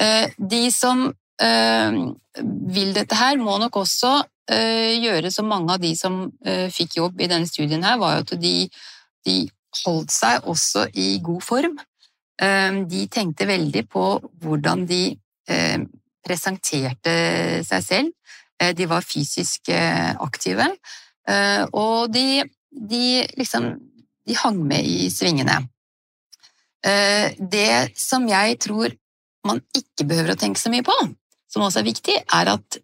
De 0.00 0.60
som 0.72 1.10
vil 1.40 2.92
dette 2.96 3.16
her, 3.16 3.36
må 3.40 3.58
nok 3.60 3.74
også 3.82 4.12
Eh, 4.14 4.39
gjøre 4.50 5.30
som 5.32 5.48
mange 5.50 5.74
av 5.74 5.82
de 5.82 5.92
som 5.98 6.22
eh, 6.46 6.68
fikk 6.72 6.98
jobb 6.98 7.20
i 7.20 7.28
denne 7.30 7.48
studien 7.48 7.84
her, 7.86 7.98
var 8.00 8.22
at 8.22 8.32
de, 8.40 8.68
de 9.26 9.36
holdt 9.84 10.10
seg 10.14 10.46
også 10.50 10.88
i 10.98 11.18
god 11.24 11.44
form. 11.46 11.76
Eh, 12.40 12.80
de 12.90 13.04
tenkte 13.12 13.48
veldig 13.50 13.84
på 13.90 14.06
hvordan 14.42 14.86
de 14.90 15.04
presenterte 16.22 17.12
seg 17.66 17.80
selv. 17.82 18.34
De 18.76 18.86
var 18.86 19.02
fysisk 19.02 19.72
aktive, 19.72 20.66
og 21.74 22.12
de, 22.14 22.44
de 22.70 23.24
liksom 23.40 23.66
de 24.28 24.36
hang 24.38 24.60
med 24.62 24.86
i 24.86 25.08
svingene. 25.10 25.56
Det 26.84 27.72
som 27.98 28.28
jeg 28.30 28.60
tror 28.62 28.94
man 29.48 29.58
ikke 29.74 30.06
behøver 30.06 30.36
å 30.36 30.38
tenke 30.38 30.62
så 30.62 30.70
mye 30.70 30.86
på, 30.86 30.94
som 31.50 31.66
også 31.66 31.80
er 31.82 31.88
viktig, 31.88 32.14
er 32.32 32.50
at 32.52 32.78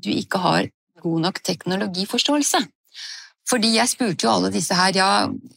du 0.00 0.08
ikke 0.08 0.40
har 0.40 0.70
god 1.04 1.20
nok 1.26 1.40
teknologiforståelse. 1.44 2.62
Fordi 3.48 3.74
jeg 3.74 3.90
spurte 3.90 4.24
jo 4.24 4.32
alle 4.32 4.50
disse 4.54 4.76
her 4.76 4.96
ja, 4.96 5.08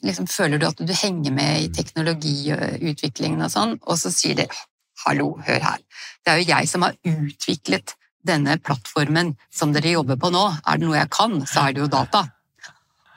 liksom, 0.03 0.27
føler 0.27 0.59
du 0.59 0.67
at 0.67 0.81
du 0.83 0.91
henger 0.91 1.31
med 1.31 1.61
i 1.61 1.69
teknologiutviklingen 1.75 3.45
og 3.45 3.53
sånn, 3.53 3.77
og 3.87 3.99
så 3.99 4.11
sier 4.11 4.35
de 4.41 4.47
hallo, 5.05 5.35
hør 5.45 5.63
her, 5.63 5.83
det 6.25 6.33
er 6.33 6.41
jo 6.41 6.49
jeg 6.49 6.69
som 6.71 6.83
har 6.83 6.97
utviklet 7.07 7.93
denne 8.27 8.57
plattformen 8.59 9.35
som 9.53 9.71
dere 9.71 9.93
jobber 9.93 10.19
på 10.19 10.31
nå, 10.33 10.43
er 10.67 10.79
det 10.79 10.87
noe 10.87 10.97
jeg 10.97 11.11
kan, 11.13 11.37
så 11.47 11.67
er 11.67 11.77
det 11.77 11.85
jo 11.85 11.91
data. 11.93 12.25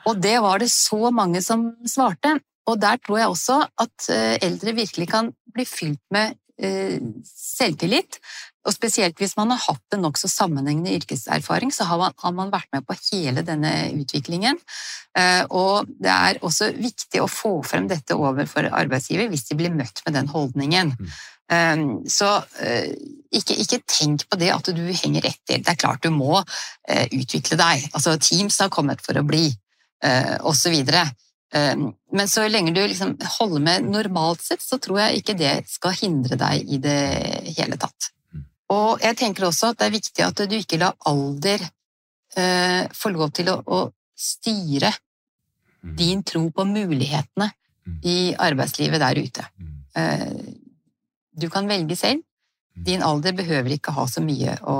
Og 0.07 0.21
det 0.21 0.37
var 0.41 0.61
det 0.61 0.71
så 0.71 1.11
mange 1.13 1.43
som 1.45 1.71
svarte. 1.85 2.39
og 2.69 2.77
der 2.79 2.97
tror 3.01 3.17
jeg 3.17 3.27
også 3.27 3.55
at 3.83 4.09
eh, 4.13 4.37
eldre 4.45 4.71
virkelig 4.77 5.07
kan 5.09 5.31
bli 5.53 5.65
fylt 5.65 5.99
med 6.13 6.29
eh, 6.29 6.37
selvtillit. 6.61 8.19
Og 8.61 8.75
spesielt 8.75 9.17
hvis 9.17 9.33
man 9.39 9.49
har 9.53 9.61
hatt 9.63 9.95
en 9.95 10.03
nokså 10.05 10.29
sammenhengende 10.29 10.93
yrkeserfaring, 10.99 11.71
så 11.73 11.87
har 11.89 11.97
man, 11.97 12.13
har 12.21 12.35
man, 12.37 12.51
vært 12.53 12.69
med 12.75 12.85
på 12.85 12.97
hele 13.07 13.41
denne 13.45 13.71
utviklingen. 13.97 14.59
Eh, 15.17 15.41
og 15.49 15.89
det 15.97 16.11
er 16.13 16.41
også 16.45 16.69
viktig 16.77 17.23
å 17.23 17.29
få 17.31 17.55
frem 17.65 17.89
dette 17.89 18.17
overfor 18.17 18.69
arbeidsgiver 18.69 19.31
hvis 19.31 19.47
de 19.49 19.57
blir 19.57 19.73
møtt 19.73 20.03
med 20.05 20.17
den 20.19 20.29
holdningen. 20.31 20.95
Mm. 20.97 21.11
Så 22.07 22.27
ikke, 23.35 23.57
ikke, 23.59 23.81
tenk 23.83 24.21
på 24.31 24.37
det 24.39 24.53
at 24.55 24.69
du 24.71 24.85
henger 24.87 25.25
etter. 25.27 25.59
Det 25.59 25.67
er 25.67 25.79
klart 25.81 26.05
du 26.05 26.07
må 26.15 26.37
utvikle 26.87 27.57
deg. 27.59 27.89
Altså, 27.91 28.13
Teams 28.23 28.61
har 28.63 28.71
kommet 28.71 29.03
for 29.03 29.19
å 29.19 29.25
bli, 29.27 29.49
osv. 30.47 30.77
Ehm, 31.53 31.91
men 32.11 32.29
så 32.31 32.47
lenge 32.47 32.71
du 32.71 32.79
liksom 32.79 33.17
holder 33.39 33.63
med 33.63 33.89
normalt 33.91 34.43
sett, 34.43 34.63
så 34.63 34.79
tror 34.79 35.01
jeg 35.03 35.21
ikke 35.21 35.35
det 35.39 35.53
skal 35.69 35.97
hindre 35.99 36.39
deg 36.39 36.71
i 36.71 36.79
det 36.81 37.01
hele 37.57 37.79
tatt. 37.79 38.11
Mm. 38.31 38.45
Og 38.75 39.03
jeg 39.03 39.19
tenker 39.19 39.47
også 39.47 39.71
at 39.71 39.81
det 39.81 39.89
er 39.89 39.97
viktig 39.97 40.25
at 40.27 40.43
du 40.47 40.55
ikke 40.55 40.79
lar 40.79 40.95
alder 41.11 41.65
eh, 42.39 42.87
få 42.95 43.11
lov 43.11 43.33
til 43.35 43.51
å, 43.51 43.59
å, 43.65 43.81
styre 44.21 44.91
mm. 45.81 45.93
din 45.97 46.19
tro 46.21 46.43
på 46.53 46.63
mulighetene 46.69 47.47
mm. 47.49 47.95
i 48.05 48.17
arbeidslivet 48.37 49.01
der 49.01 49.17
ute. 49.17 49.45
Eh, 49.97 50.35
du 51.41 51.47
kan 51.49 51.67
velge 51.67 51.97
selv. 51.97 52.21
Din 52.71 53.01
alder 53.03 53.33
behøver 53.35 53.73
ikke 53.75 53.91
ha 53.95 54.05
så 54.07 54.21
mye 54.23 54.53
å 54.63 54.77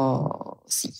si. 0.69 0.91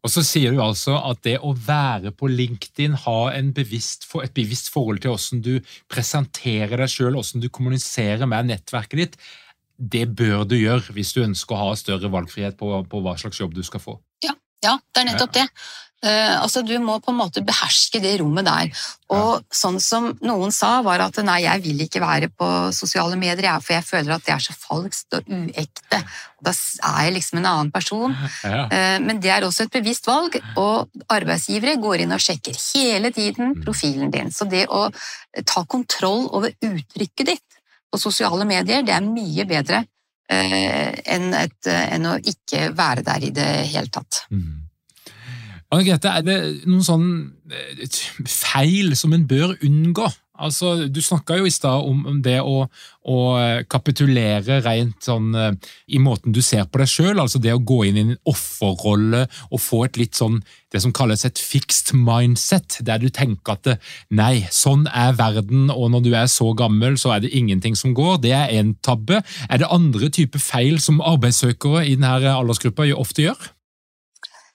Og 0.00 0.08
så 0.08 0.22
sier 0.24 0.54
du 0.54 0.62
altså 0.64 0.94
at 0.96 1.20
det 1.26 1.36
å 1.44 1.52
være 1.52 2.12
på 2.16 2.30
LinkedIn, 2.30 2.96
ha 3.04 3.18
bevisst, 3.56 4.06
et 4.24 4.34
bevisst 4.36 4.70
forhold 4.72 5.02
til 5.02 5.12
hvordan 5.12 5.42
du 5.44 5.72
presenterer 5.92 6.80
deg 6.80 6.88
sjøl, 6.88 7.18
hvordan 7.18 7.44
du 7.44 7.50
kommuniserer 7.52 8.24
med 8.30 8.48
nettverket 8.48 9.02
ditt, 9.02 9.18
det 9.80 10.06
bør 10.16 10.44
du 10.48 10.56
gjøre 10.56 10.94
hvis 10.96 11.12
du 11.16 11.22
ønsker 11.24 11.56
å 11.56 11.70
ha 11.70 11.76
større 11.76 12.10
valgfrihet 12.12 12.56
på, 12.60 12.72
på 12.88 13.04
hva 13.04 13.16
slags 13.20 13.40
jobb 13.40 13.54
du 13.56 13.62
skal 13.64 13.84
få. 13.84 13.98
Ja, 14.24 14.34
ja 14.64 14.76
det 14.80 15.02
er 15.04 15.08
nettopp 15.12 15.36
det. 15.36 15.46
Uh, 16.00 16.40
altså, 16.40 16.62
du 16.64 16.72
må 16.80 16.94
på 17.04 17.12
en 17.12 17.18
måte 17.18 17.42
beherske 17.44 18.00
det 18.00 18.14
rommet 18.22 18.46
der. 18.46 18.70
Og 19.12 19.34
ja. 19.34 19.40
sånn 19.52 19.76
som 19.84 20.06
noen 20.24 20.52
sa, 20.54 20.78
var 20.86 21.02
at 21.04 21.18
nei, 21.26 21.42
jeg 21.44 21.60
vil 21.66 21.82
ikke 21.84 22.00
være 22.00 22.30
på 22.32 22.48
sosiale 22.72 23.18
medier, 23.20 23.60
for 23.60 23.76
jeg 23.76 23.84
føler 23.84 24.14
at 24.14 24.24
det 24.24 24.32
er 24.32 24.44
så 24.46 24.56
falskt 24.56 25.18
og 25.18 25.28
uekte. 25.28 26.00
Da 26.40 26.54
er 26.54 27.10
jeg 27.10 27.16
liksom 27.18 27.42
en 27.42 27.50
annen 27.50 27.72
person. 27.74 28.16
Ja. 28.40 28.62
Uh, 28.72 28.96
men 29.04 29.20
det 29.20 29.34
er 29.34 29.44
også 29.44 29.66
et 29.66 29.74
bevisst 29.76 30.08
valg, 30.08 30.38
og 30.56 30.88
arbeidsgivere 31.12 31.76
går 31.82 32.06
inn 32.06 32.16
og 32.16 32.24
sjekker 32.24 32.56
hele 32.70 33.12
tiden 33.12 33.52
mm. 33.52 33.60
profilen 33.66 34.14
din. 34.14 34.32
Så 34.32 34.48
det 34.48 34.64
å 34.72 34.86
ta 35.44 35.66
kontroll 35.68 36.30
over 36.32 36.56
uttrykket 36.56 37.34
ditt 37.34 37.60
på 37.92 38.00
sosiale 38.00 38.48
medier, 38.48 38.80
det 38.88 38.96
er 38.96 39.04
mye 39.04 39.44
bedre 39.52 39.84
uh, 39.84 40.90
enn, 41.04 41.28
et, 41.44 41.60
enn, 41.68 42.08
å 42.08 42.16
ikke 42.24 42.70
være 42.72 43.04
der 43.04 43.28
i 43.28 43.32
det 43.36 43.52
hele 43.74 43.92
tatt. 43.92 44.24
Mm. 44.32 44.59
Grete, 45.70 46.10
er 46.10 46.24
det 46.26 46.38
noen 46.66 46.82
sånn 46.82 47.06
eh, 47.52 47.84
feil 48.26 48.96
som 48.98 49.14
en 49.14 49.28
bør 49.30 49.54
unngå? 49.62 50.08
Altså, 50.40 50.88
Du 50.88 51.02
snakka 51.04 51.36
jo 51.36 51.46
i 51.46 51.52
stad 51.52 51.84
om 51.84 52.20
det 52.24 52.38
å, 52.40 52.64
å, 53.12 53.16
kapitulere 53.70 54.60
rent 54.64 55.04
sånn 55.04 55.34
eh, 55.36 55.70
i 55.92 56.00
måten 56.02 56.32
du 56.34 56.40
ser 56.42 56.64
på 56.66 56.80
deg 56.80 56.90
sjøl, 56.90 57.20
altså 57.20 57.38
det 57.42 57.52
å 57.54 57.60
gå 57.60 57.82
inn 57.86 57.98
i 57.98 58.04
en 58.06 58.14
offerrolle 58.30 59.26
og 59.50 59.60
få 59.60 59.84
et 59.86 60.00
litt 60.00 60.18
sånn 60.18 60.40
det 60.72 60.80
som 60.82 60.94
kalles 60.96 61.26
et 61.26 61.38
fixed 61.38 61.92
mindset, 61.98 62.78
der 62.86 63.02
du 63.02 63.08
tenker 63.12 63.58
at 63.58 63.86
nei, 64.14 64.46
sånn 64.54 64.86
er 64.86 65.16
verden, 65.18 65.68
og 65.70 65.90
når 65.92 66.04
du 66.06 66.12
er 66.14 66.30
så 66.30 66.52
gammel, 66.56 66.96
så 66.98 67.16
er 67.16 67.24
det 67.24 67.34
ingenting 67.34 67.74
som 67.78 67.94
går. 67.96 68.20
Det 68.22 68.30
er 68.36 68.54
en 68.60 68.76
tabbe. 68.78 69.18
Er 69.50 69.60
det 69.60 69.70
andre 69.74 70.12
typer 70.14 70.42
feil 70.42 70.78
som 70.82 71.02
arbeidssøkere 71.02 71.82
i 71.88 71.96
denne 71.98 72.36
aldersgruppa 72.36 72.86
ofte 72.94 73.26
gjør? 73.26 73.50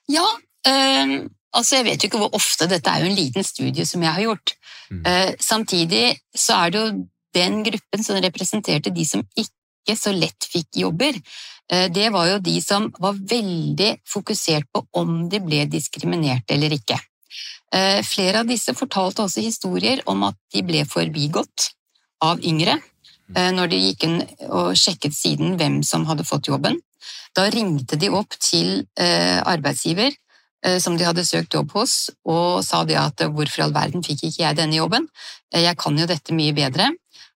Ja, 0.07 0.23
Uh, 0.65 1.25
altså 1.55 1.79
Jeg 1.79 1.87
vet 1.87 2.03
jo 2.03 2.09
ikke 2.09 2.21
hvor 2.21 2.37
ofte, 2.37 2.67
dette 2.69 2.91
er 2.91 3.03
jo 3.03 3.09
en 3.09 3.17
liten 3.17 3.45
studie 3.45 3.85
som 3.87 4.03
jeg 4.03 4.17
har 4.17 4.25
gjort. 4.27 4.55
Uh, 4.91 5.33
samtidig 5.41 6.19
så 6.35 6.61
er 6.65 6.73
det 6.73 6.81
jo 6.81 6.93
den 7.35 7.59
gruppen 7.65 8.05
som 8.05 8.21
representerte 8.23 8.93
de 8.93 9.05
som 9.07 9.25
ikke 9.35 9.97
så 9.97 10.13
lett 10.15 10.47
fikk 10.51 10.81
jobber. 10.85 11.17
Uh, 11.71 11.87
det 11.93 12.11
var 12.13 12.29
jo 12.29 12.39
de 12.43 12.59
som 12.63 12.89
var 13.01 13.17
veldig 13.17 13.95
fokusert 14.07 14.69
på 14.73 14.85
om 15.01 15.25
de 15.29 15.41
ble 15.43 15.65
diskriminert 15.71 16.51
eller 16.53 16.75
ikke. 16.77 16.99
Eh, 17.75 17.99
flere 18.05 18.43
av 18.43 18.47
disse 18.47 18.71
fortalte 18.77 19.23
også 19.25 19.41
historier 19.41 19.99
om 20.07 20.21
at 20.27 20.37
de 20.53 20.61
ble 20.63 20.83
forbigått 20.87 21.71
av 22.23 22.39
yngre 22.45 22.77
mm. 22.77 23.39
når 23.57 23.71
de 23.71 23.79
gikk 23.81 24.05
inn 24.05 24.19
og 24.45 24.77
sjekket 24.79 25.17
siden 25.17 25.57
hvem 25.59 25.81
som 25.83 26.05
hadde 26.07 26.23
fått 26.29 26.47
jobben. 26.47 26.77
Da 27.35 27.49
ringte 27.51 27.97
de 27.99 28.11
opp 28.15 28.37
til 28.39 28.85
arbeidsgiver 28.95 30.13
som 30.81 30.97
de 30.97 31.05
hadde 31.05 31.25
søkt 31.25 31.53
jobb 31.53 31.73
hos, 31.77 32.09
og 32.25 32.63
sa 32.65 32.83
det 32.87 32.97
at 32.99 33.21
eh, 33.21 33.31
hvorfor 33.31 33.61
i 33.61 33.65
all 33.67 33.75
verden 33.75 34.05
fikk 34.05 34.25
ikke 34.25 34.43
jeg 34.43 34.57
denne 34.57 34.79
jobben, 34.79 35.07
eh, 35.53 35.61
jeg 35.61 35.77
kan 35.81 35.97
jo 35.99 36.07
dette 36.09 36.35
mye 36.35 36.55
bedre. 36.57 36.89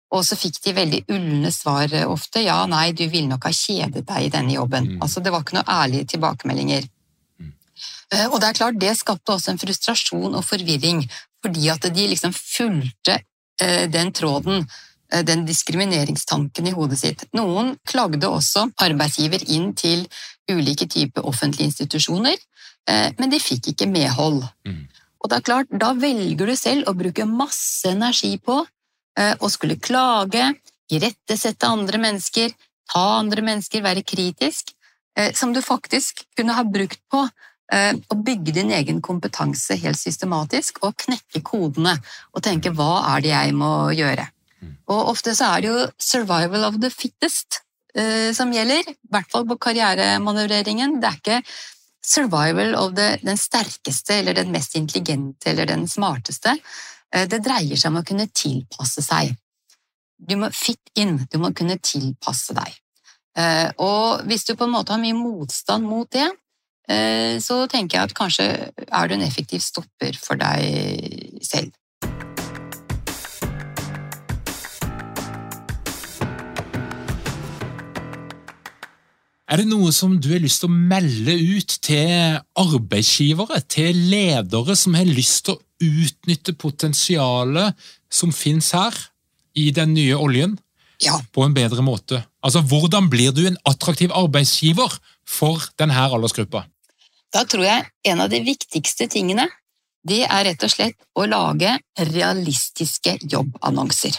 Og 0.09 0.23
så 0.25 0.33
fikk 0.39 0.57
de 0.65 0.73
veldig 0.73 1.03
ulne 1.13 1.51
svar 1.53 1.91
ofte, 2.09 2.41
ja, 2.41 2.63
nei, 2.65 2.87
du 2.97 3.03
ville 3.05 3.29
nok 3.29 3.45
ha 3.45 3.51
kjedet 3.53 4.01
deg 4.07 4.25
i 4.25 4.31
denne 4.33 4.55
jobben. 4.55 4.95
Mm. 4.95 5.03
Altså, 5.05 5.21
det 5.21 5.29
var 5.35 5.43
ikke 5.45 5.59
noe 5.59 5.69
ærlige 5.69 6.07
tilbakemeldinger. 6.15 6.87
Mm. 7.37 7.51
Og 8.31 8.39
det 8.41 8.47
er 8.47 8.57
klart, 8.57 8.79
det 8.81 8.95
skapte 8.97 9.35
også 9.35 9.53
en 9.53 9.61
frustrasjon 9.61 10.33
og 10.33 10.47
forvirring, 10.47 11.03
fordi 11.45 11.69
at 11.69 11.85
de 11.93 12.07
liksom 12.09 12.33
fulgte 12.33 13.19
den 13.93 14.09
tråden, 14.17 14.65
den 15.29 15.45
diskrimineringstanken 15.45 16.71
i 16.71 16.73
hodet 16.73 16.97
sitt. 17.03 17.27
Noen 17.37 17.75
klagde 17.85 18.33
også 18.33 18.65
arbeidsgiver 18.81 19.45
inn 19.53 19.75
til 19.77 20.07
ulike 20.49 20.89
typer 20.89 21.29
offentlige 21.29 21.69
institusjoner, 21.69 22.39
Eh, 22.39 22.58
men 22.89 23.29
de 23.29 23.37
fikk 23.37 23.71
ikke 23.71 23.85
medhold. 23.89 24.41
Mm. 24.65 24.87
Og 25.19 25.29
det 25.29 25.39
er 25.39 25.45
klart, 25.45 25.69
Da 25.71 25.93
velger 25.97 26.47
du 26.47 26.55
selv 26.55 26.87
å 26.87 26.95
bruke 26.97 27.27
masse 27.27 27.89
energi 27.91 28.37
på 28.41 28.61
eh, 29.19 29.35
å 29.35 29.51
skulle 29.51 29.79
klage, 29.81 30.53
irettesette 30.89 31.67
andre 31.67 31.99
mennesker, 32.01 32.55
ta 32.89 33.05
andre 33.19 33.43
mennesker, 33.45 33.83
være 33.85 34.05
kritisk, 34.07 34.73
eh, 35.17 35.33
som 35.35 35.53
du 35.53 35.61
faktisk 35.61 36.23
kunne 36.37 36.55
ha 36.57 36.65
brukt 36.65 37.01
på 37.11 37.27
å 37.69 38.15
bygge 38.25 38.55
din 38.55 38.71
egen 38.73 38.97
kompetanse 38.97 39.75
helt 39.77 39.99
systematisk 39.99 40.79
og 40.81 40.95
knekke 41.03 41.43
kodene 41.45 41.91
og 42.33 42.41
tenke 42.41 42.71
'hva 42.73 43.13
er 43.13 43.21
det 43.21 43.29
jeg 43.29 43.53
må 43.53 43.93
gjøre'? 43.93 44.25
Mm. 44.57 44.71
Og 44.89 45.09
ofte 45.11 45.35
så 45.37 45.53
er 45.53 45.61
det 45.61 45.69
jo 45.69 45.85
'survival 46.01 46.65
of 46.65 46.79
the 46.81 46.89
fittest' 46.89 47.61
som 48.33 48.49
gjelder, 48.51 48.89
i 48.89 49.09
hvert 49.11 49.29
fall 49.29 49.45
på 49.45 49.59
karrieremanøvreringen. 49.59 50.99
Det 50.99 51.09
er 51.09 51.17
ikke 51.21 51.43
survival 52.05 52.75
of 52.75 52.95
the, 52.95 53.17
den 53.21 53.37
sterkeste 53.37 54.19
eller 54.19 54.33
den 54.33 54.51
mest 54.51 54.75
intelligente 54.75 55.51
eller 55.51 55.65
den 55.65 55.87
smarteste. 55.87 56.55
Eh, 57.13 57.27
det 57.29 57.41
dreier 57.45 57.77
seg 57.77 57.91
om 57.91 58.01
å 58.01 58.05
kunne 58.07 58.29
tilpasse 58.33 59.03
seg. 59.05 59.33
Du 60.19 60.35
må 60.39 60.51
fit 60.51 60.91
in, 60.99 61.17
du 61.31 61.39
må 61.39 61.53
kunne 61.55 61.79
tilpasse 61.79 62.55
deg. 62.57 62.77
Eh, 63.39 63.69
og 63.79 64.25
hvis 64.27 64.45
du 64.47 64.55
på 64.55 64.67
en 64.67 64.75
måte 64.75 64.93
har 64.93 65.01
mye 65.01 65.17
motstand 65.17 65.87
mot 65.87 66.09
det, 66.11 66.27
eh, 66.89 67.39
så 67.43 67.61
tenker 67.71 67.97
jeg 67.99 68.09
at 68.09 68.17
kanskje 68.17 68.47
er 68.87 69.07
du 69.07 69.15
en 69.15 69.25
effektiv 69.25 69.63
stopper 69.63 70.17
for 70.19 70.39
deg 70.39 71.39
selv. 71.45 71.71
Er 79.49 79.63
det 79.63 79.69
noe 79.71 79.89
som 79.95 80.13
du 80.21 80.29
har 80.29 80.43
lyst 80.43 80.61
til 80.61 80.69
å 80.69 80.75
melde 80.93 81.33
ut 81.33 81.73
til 81.81 82.37
arbeidsgivere, 82.61 83.63
til 83.65 83.97
ledere 84.11 84.75
som 84.77 84.93
har 84.93 85.09
lyst 85.09 85.47
til 85.47 85.57
å 85.57 85.63
utnytte 85.79 86.53
potensialet 86.59 87.87
som 88.13 88.33
finnes 88.35 88.69
her 88.77 88.93
i 89.57 89.71
den 89.73 89.95
nye 89.95 90.17
oljen, 90.21 90.53
ja. 91.01 91.17
på 91.33 91.47
en 91.47 91.55
bedre 91.57 91.81
måte? 91.81 92.21
Altså, 92.45 92.61
Hvordan 92.61 93.09
blir 93.09 93.33
du 93.33 93.47
en 93.47 93.57
attraktiv 93.65 94.13
arbeidsgiver 94.13 94.99
for 95.25 95.65
denne 95.81 95.97
aldersgruppa? 95.97 96.67
Da 97.33 97.41
tror 97.49 97.65
jeg 97.65 97.89
en 98.11 98.21
av 98.21 98.29
de 98.29 98.43
viktigste 98.45 99.09
tingene 99.09 99.47
det 100.05 100.23
er 100.29 100.45
rett 100.45 100.61
og 100.63 100.71
slett 100.71 100.95
å 101.17 101.25
lage 101.27 101.73
realistiske 101.97 103.17
jobbannonser. 103.25 104.13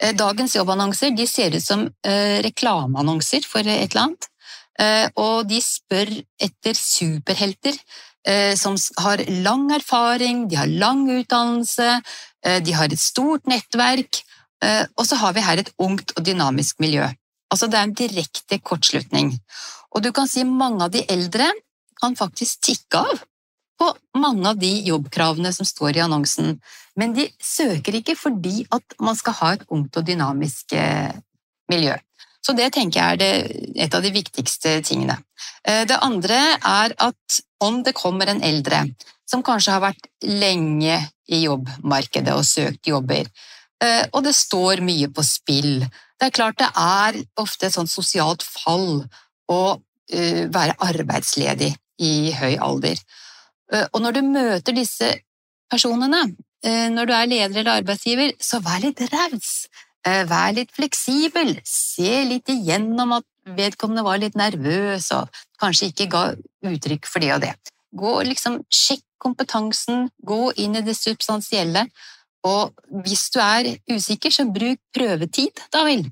Eh, 0.00 0.14
dagens 0.16 0.56
jobbannonser 0.56 1.12
de 1.16 1.26
ser 1.28 1.54
ut 1.56 1.64
som 1.64 1.84
eh, 2.06 2.40
reklameannonser 2.44 3.44
for 3.46 3.60
et 3.66 3.90
eller 3.90 4.04
annet. 4.06 4.28
Eh, 4.80 5.06
og 5.20 5.48
de 5.50 5.60
spør 5.64 6.12
etter 6.40 6.78
superhelter 6.78 7.76
som 8.60 8.74
har 9.00 9.22
lang 9.40 9.70
erfaring, 9.72 10.42
de 10.50 10.58
har 10.58 10.68
lang 10.68 11.06
utdannelse, 11.08 12.02
de 12.60 12.72
har 12.76 12.92
et 12.92 13.00
stort 13.00 13.48
nettverk, 13.48 14.18
og 14.92 15.06
så 15.08 15.16
har 15.22 15.32
vi 15.32 15.44
her 15.46 15.62
et 15.62 15.70
ungt 15.80 16.12
og 16.12 16.26
dynamisk 16.28 16.82
miljø. 16.84 17.06
Altså 17.48 17.70
Det 17.72 17.78
er 17.78 17.88
en 17.88 17.96
direkte 17.96 18.58
kortslutning. 18.60 19.32
Og 19.96 20.04
du 20.04 20.10
kan 20.12 20.28
si 20.28 20.44
mange 20.44 20.84
av 20.84 20.92
de 20.92 21.00
eldre 21.08 21.48
kan 21.96 22.12
faktisk 22.20 22.60
tikke 22.68 23.00
av 23.00 23.24
på 23.80 23.88
mange 24.20 24.50
av 24.50 24.58
de 24.60 24.70
jobbkravene 24.84 25.52
som 25.56 25.66
står 25.66 25.96
i 25.96 26.04
annonsen, 26.04 26.58
men 27.00 27.14
de 27.16 27.26
søker 27.40 27.96
ikke 27.96 28.16
fordi 28.18 28.66
at 28.74 28.96
man 29.00 29.16
skal 29.16 29.36
ha 29.38 29.52
et 29.56 29.64
ungt 29.72 29.96
og 29.96 30.06
dynamisk 30.06 30.74
eh, 30.76 31.14
miljø. 31.72 31.94
Så 32.44 32.52
det 32.56 32.70
tenker 32.74 33.00
jeg 33.00 33.16
er 33.16 33.20
det, 33.20 33.30
et 33.86 33.94
av 33.96 34.04
de 34.04 34.12
viktigste 34.12 34.74
tingene. 34.84 35.16
Eh, 35.64 35.86
det 35.88 35.96
andre 36.04 36.40
er 36.58 36.96
at 37.00 37.40
om 37.64 37.80
det 37.86 37.96
kommer 37.96 38.28
en 38.28 38.42
eldre 38.44 38.82
som 39.28 39.44
kanskje 39.46 39.76
har 39.76 39.84
vært 39.84 40.10
lenge 40.26 40.98
i 41.30 41.44
jobbmarkedet 41.46 42.36
og 42.36 42.44
søkt 42.44 42.90
jobber, 42.90 43.30
eh, 43.80 44.04
og 44.12 44.26
det 44.26 44.36
står 44.36 44.84
mye 44.84 45.08
på 45.14 45.24
spill 45.24 45.86
Det 46.20 46.26
er 46.28 46.36
klart 46.36 46.58
det 46.60 46.68
er 46.76 47.16
ofte 47.40 47.70
et 47.70 47.72
sånt 47.72 47.88
sosialt 47.88 48.44
fall 48.44 49.06
å 49.48 49.62
være 50.10 50.74
arbeidsledig 50.82 51.70
i 52.02 52.32
høy 52.34 52.58
alder. 52.60 52.98
Og 53.70 54.00
når 54.02 54.16
du 54.16 54.20
møter 54.26 54.74
disse 54.74 55.12
personene, 55.70 56.24
når 56.90 57.06
du 57.06 57.12
er 57.14 57.28
leder 57.30 57.60
eller 57.60 57.78
arbeidsgiver, 57.78 58.32
så 58.42 58.58
vær 58.64 58.82
litt 58.82 58.98
raus. 59.12 59.68
Eh, 60.08 60.22
vær 60.24 60.54
litt 60.56 60.70
fleksibel, 60.72 61.58
se 61.68 62.22
litt 62.24 62.48
igjennom 62.48 63.18
at 63.18 63.26
vedkommende 63.56 64.04
var 64.06 64.20
litt 64.22 64.36
nervøs 64.38 65.10
og 65.16 65.28
kanskje 65.60 65.90
ikke 65.90 66.06
ga 66.12 66.22
uttrykk 66.70 67.08
for 67.08 67.20
det 67.20 67.34
og 67.34 67.42
det. 67.44 67.52
Gå 67.92 68.14
liksom, 68.30 68.62
Sjekk 68.72 69.04
kompetansen, 69.20 70.08
gå 70.24 70.54
inn 70.62 70.78
i 70.78 70.84
det 70.86 70.96
substansielle, 70.96 71.84
og 72.48 72.72
hvis 73.04 73.26
du 73.34 73.36
er 73.44 73.74
usikker, 73.92 74.32
så 74.32 74.46
bruk 74.48 74.80
prøvetid, 74.96 75.60
da 75.68 75.84
vel. 75.84 76.06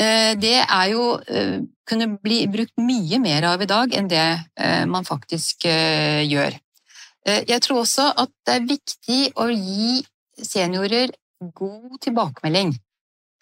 Eh, 0.00 0.32
det 0.40 0.56
er 0.62 0.86
jo 0.94 1.18
eh, 1.28 1.58
kunne 1.84 2.14
bli 2.16 2.46
brukt 2.48 2.80
mye 2.80 3.20
mer 3.20 3.50
av 3.52 3.60
i 3.60 3.68
dag 3.68 3.92
enn 3.94 4.08
det 4.08 4.28
man 4.90 5.04
faktisk 5.06 5.68
gjør. 5.68 6.56
Jeg 7.26 7.58
tror 7.64 7.80
også 7.82 8.04
at 8.22 8.30
det 8.46 8.54
er 8.54 8.68
viktig 8.68 9.20
å 9.42 9.48
gi 9.50 9.96
seniorer 10.46 11.10
god 11.58 11.96
tilbakemelding. 12.04 12.76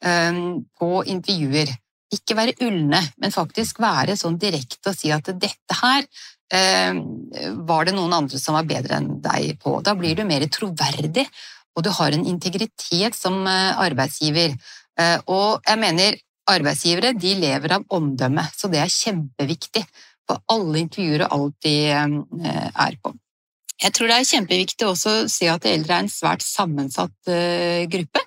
Ehm, 0.05 0.65
på 0.77 1.01
intervjuer. 1.09 1.71
Ikke 2.13 2.37
være 2.37 2.55
ulne, 2.67 3.01
men 3.19 3.33
faktisk 3.35 3.81
være 3.83 4.19
sånn 4.21 4.37
direkte 4.41 4.93
og 4.93 4.99
si 4.99 5.11
at 5.15 5.31
dette 5.41 5.79
her 5.79 6.05
ehm, 6.53 7.01
var 7.65 7.89
det 7.89 7.95
noen 7.97 8.13
andre 8.13 8.41
som 8.41 8.59
var 8.59 8.69
bedre 8.69 8.99
enn 9.01 9.15
deg 9.25 9.57
på. 9.63 9.79
Da 9.87 9.97
blir 9.99 10.19
du 10.19 10.27
mer 10.29 10.45
troverdig, 10.53 11.25
og 11.75 11.87
du 11.87 11.91
har 11.97 12.15
en 12.15 12.29
integritet 12.29 13.17
som 13.17 13.41
eh, 13.49 13.81
arbeidsgiver. 13.87 14.55
Eh, 15.01 15.17
og 15.25 15.65
jeg 15.65 15.81
mener 15.81 16.21
arbeidsgivere 16.53 17.15
de 17.17 17.35
lever 17.41 17.79
av 17.79 17.89
omdømme, 17.97 18.45
så 18.53 18.69
det 18.71 18.85
er 18.85 18.93
kjempeviktig 18.93 19.87
på 20.29 20.37
alle 20.53 20.85
intervjuer 20.85 21.25
og 21.27 21.39
alt 21.39 21.59
de 21.65 21.77
eh, 21.97 22.69
er 22.69 23.01
på. 23.01 23.17
Jeg 23.83 23.95
tror 23.95 24.11
det 24.11 24.17
er 24.21 24.29
kjempeviktig 24.29 24.87
også 24.87 25.11
å 25.11 25.27
se 25.31 25.49
at 25.51 25.67
eldre 25.67 25.97
er 25.97 26.05
en 26.05 26.13
svært 26.13 26.45
sammensatt 26.47 27.33
gruppe. 27.91 28.23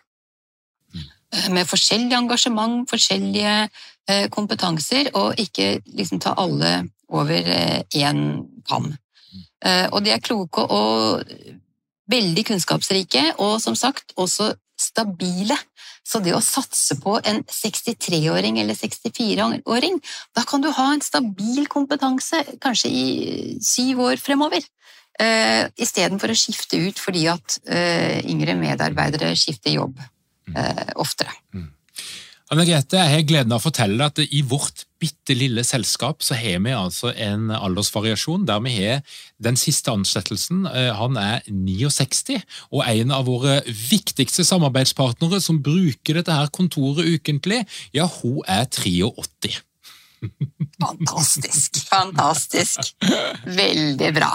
Eh, 1.34 1.50
med 1.52 1.68
forskjellig 1.68 2.16
engasjement, 2.16 2.86
forskjellige 2.90 3.56
eh, 4.10 4.28
kompetanser, 4.32 5.12
og 5.20 5.40
ikke 5.42 5.82
liksom 5.98 6.22
ta 6.24 6.36
alle 6.40 6.88
over 7.08 7.52
én 7.96 8.22
eh, 8.32 8.46
kam. 8.68 8.94
Og 9.92 10.04
de 10.06 10.12
er 10.14 10.22
kloke 10.22 10.62
og 10.62 11.24
veldig 12.08 12.44
kunnskapsrike, 12.46 13.24
og 13.42 13.58
som 13.60 13.76
sagt 13.76 14.14
også 14.16 14.52
stabile. 14.80 15.58
Så 16.06 16.22
det 16.24 16.36
å 16.38 16.44
satse 16.46 16.96
på 17.02 17.18
en 17.18 17.42
63-åring 17.52 18.60
eller 18.62 18.78
64-åring, 18.78 19.98
da 20.38 20.46
kan 20.48 20.62
du 20.64 20.70
ha 20.72 20.86
en 20.94 21.04
stabil 21.04 21.66
kompetanse 21.68 22.44
kanskje 22.64 22.92
i 22.94 23.08
syv 23.66 24.06
år 24.06 24.22
fremover. 24.22 24.62
Uh, 25.18 25.66
Istedenfor 25.82 26.30
å 26.30 26.38
skifte 26.38 26.78
ut 26.78 27.00
fordi 27.02 27.26
at 27.32 27.58
uh, 27.72 28.20
yngre 28.30 28.54
medarbeidere 28.60 29.32
skifter 29.38 29.74
jobb 29.74 29.98
eh, 30.56 30.94
oftere. 30.96 31.34
Mm. 31.54 31.74
Anne 32.48 32.64
Grete, 32.64 32.96
jeg 32.96 33.12
har 33.12 33.24
gleden 33.28 33.52
av 33.52 33.60
å 33.60 33.66
fortelle 33.66 34.06
at 34.08 34.22
i 34.24 34.40
vårt 34.48 34.86
bitte 35.02 35.36
lille 35.36 35.66
selskap 35.68 36.24
så 36.24 36.38
har 36.40 36.62
vi 36.64 36.72
altså 36.72 37.12
en 37.12 37.50
aldersvariasjon 37.52 38.46
der 38.48 38.62
vi 38.64 38.76
har 38.78 39.02
den 39.44 39.60
siste 39.60 39.92
ansettelsen. 39.92 40.64
Eh, 40.72 40.94
han 40.96 41.20
er 41.20 41.44
69, 41.52 42.40
og 42.72 42.86
en 42.88 43.12
av 43.18 43.28
våre 43.28 43.60
viktigste 43.68 44.48
samarbeidspartnere 44.48 45.42
som 45.44 45.60
bruker 45.64 46.22
dette 46.22 46.40
her 46.40 46.48
kontoret 46.56 47.10
ukentlig, 47.18 47.66
ja, 47.92 48.08
hun 48.22 48.40
er 48.48 48.64
83. 48.72 49.60
Fantastisk. 50.82 51.80
Fantastisk. 51.90 52.94
Veldig 53.46 54.10
bra. 54.16 54.30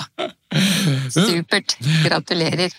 Supert. 1.12 1.76
Gratulerer. 2.04 2.74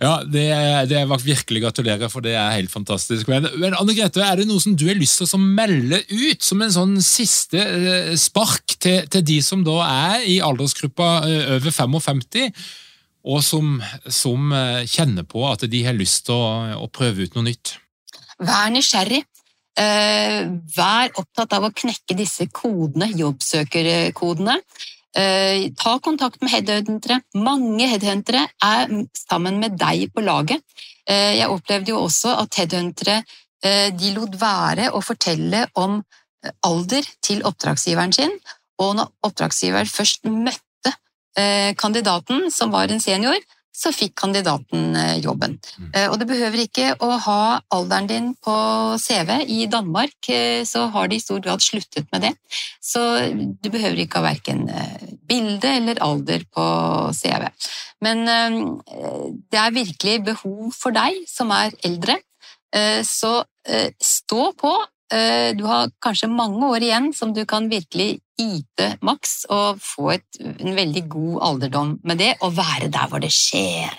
Ja, 0.00 0.12
det, 0.22 0.46
det 0.90 1.02
var 1.10 1.22
virkelig 1.22 1.62
gratulerer, 1.64 2.10
for 2.12 2.24
det 2.24 2.36
er 2.38 2.56
helt 2.56 2.72
fantastisk. 2.72 3.28
Men, 3.30 3.48
men 3.58 3.76
Anne 3.78 3.96
Grete, 3.96 4.22
er 4.24 4.40
det 4.40 4.48
noe 4.48 4.62
som 4.62 4.76
du 4.78 4.86
har 4.88 4.98
lyst 4.98 5.20
til 5.20 5.30
å 5.34 5.42
melde 5.42 6.02
ut 6.08 6.44
som 6.46 6.62
en 6.64 6.74
sånn 6.74 6.98
siste 7.04 7.62
eh, 7.62 8.12
spark 8.18 8.78
til, 8.78 9.02
til 9.10 9.26
de 9.32 9.40
som 9.44 9.64
da 9.66 9.80
er 9.86 10.28
i 10.30 10.38
aldersgruppa 10.44 11.14
eh, 11.26 11.56
over 11.58 11.74
55? 11.74 12.52
og 13.28 13.42
som, 13.44 13.80
som, 14.06 14.52
eh, 14.54 14.86
kjenner 14.88 15.26
på 15.28 15.42
at 15.48 15.66
de 15.68 15.82
har 15.84 15.96
lyst 15.96 16.26
til 16.28 16.38
å, 16.38 16.78
å 16.84 16.86
prøve 16.92 17.26
ut 17.26 17.34
noe 17.36 17.48
nytt? 17.50 17.74
Vær 18.38 18.70
nysgjerrig. 18.72 19.24
Eh, 19.78 20.46
vær 20.74 21.12
opptatt 21.20 21.54
av 21.54 21.68
å 21.68 21.74
knekke 21.74 22.16
disse 22.18 22.48
kodene, 22.50 23.12
jobbsøkerkodene. 23.14 24.56
Eh, 25.18 25.68
ta 25.78 25.96
kontakt 26.02 26.42
med 26.42 26.50
headhuntere. 26.52 27.20
Mange 27.38 27.86
headhuntere 27.86 28.48
er 28.64 28.90
sammen 29.14 29.60
med 29.62 29.78
deg 29.78 30.10
på 30.14 30.24
laget. 30.24 30.64
Eh, 31.06 31.38
jeg 31.38 31.50
opplevde 31.54 31.94
jo 31.94 32.02
også 32.08 32.34
at 32.42 32.58
headhuntere 32.58 33.22
de 33.58 34.12
lot 34.14 34.36
være 34.38 34.84
å 34.94 35.00
fortelle 35.02 35.64
om 35.82 35.96
alder 36.62 37.02
til 37.26 37.40
oppdragsgiveren 37.42 38.12
sin, 38.14 38.36
og 38.78 38.92
når 38.94 39.08
oppdragsgiver 39.26 39.88
først 39.90 40.28
møtte 40.30 40.92
kandidaten, 41.74 42.52
som 42.54 42.70
var 42.70 42.86
en 42.86 43.02
senior, 43.02 43.34
så 43.74 43.92
fikk 43.94 44.16
kandidaten 44.18 44.96
eh, 44.98 45.18
jobben. 45.22 45.56
Mm. 45.78 45.90
Eh, 45.92 46.06
og 46.10 46.18
det 46.20 46.28
behøver 46.30 46.64
ikke 46.64 46.92
å 47.04 47.10
ha 47.24 47.42
alderen 47.74 48.08
din 48.10 48.28
på 48.42 48.54
CV. 49.00 49.34
I 49.46 49.66
Danmark 49.70 50.30
eh, 50.34 50.64
så 50.66 50.86
har 50.94 51.10
de 51.10 51.18
i 51.18 51.22
stor 51.22 51.42
grad 51.44 51.62
sluttet 51.62 52.08
med 52.12 52.26
det. 52.26 52.32
Så 52.82 53.02
du 53.30 53.70
behøver 53.70 54.02
ikke 54.02 54.22
ha 54.22 54.30
verken 54.30 54.66
bilde 55.28 55.70
eller 55.80 56.00
alder 56.02 56.44
på 56.54 56.64
CV. 57.14 57.46
Men 58.04 58.24
det 59.50 59.58
er 59.60 59.74
virkelig 59.74 60.14
behov 60.30 60.70
for 60.72 60.94
deg 60.94 61.18
som 61.28 61.52
er 61.52 61.74
eldre. 61.84 62.16
Så 63.04 63.32
stå 64.00 64.44
på. 64.56 64.72
Du 65.08 65.62
har 65.64 65.88
kanskje 66.04 66.28
mange 66.28 66.66
år 66.68 66.84
igjen 66.84 67.06
som 67.16 67.30
du 67.32 67.40
kan 67.48 67.70
virkelig 67.70 68.18
yte 68.38 68.90
maks 69.00 69.46
og 69.48 69.80
få 69.80 70.10
et, 70.18 70.26
en 70.40 70.76
veldig 70.76 71.04
god 71.08 71.38
alderdom 71.48 71.94
med 72.04 72.20
det, 72.20 72.34
og 72.44 72.58
være 72.58 72.90
der 72.92 73.08
hvor 73.08 73.22
det 73.24 73.32
skjer. 73.32 73.96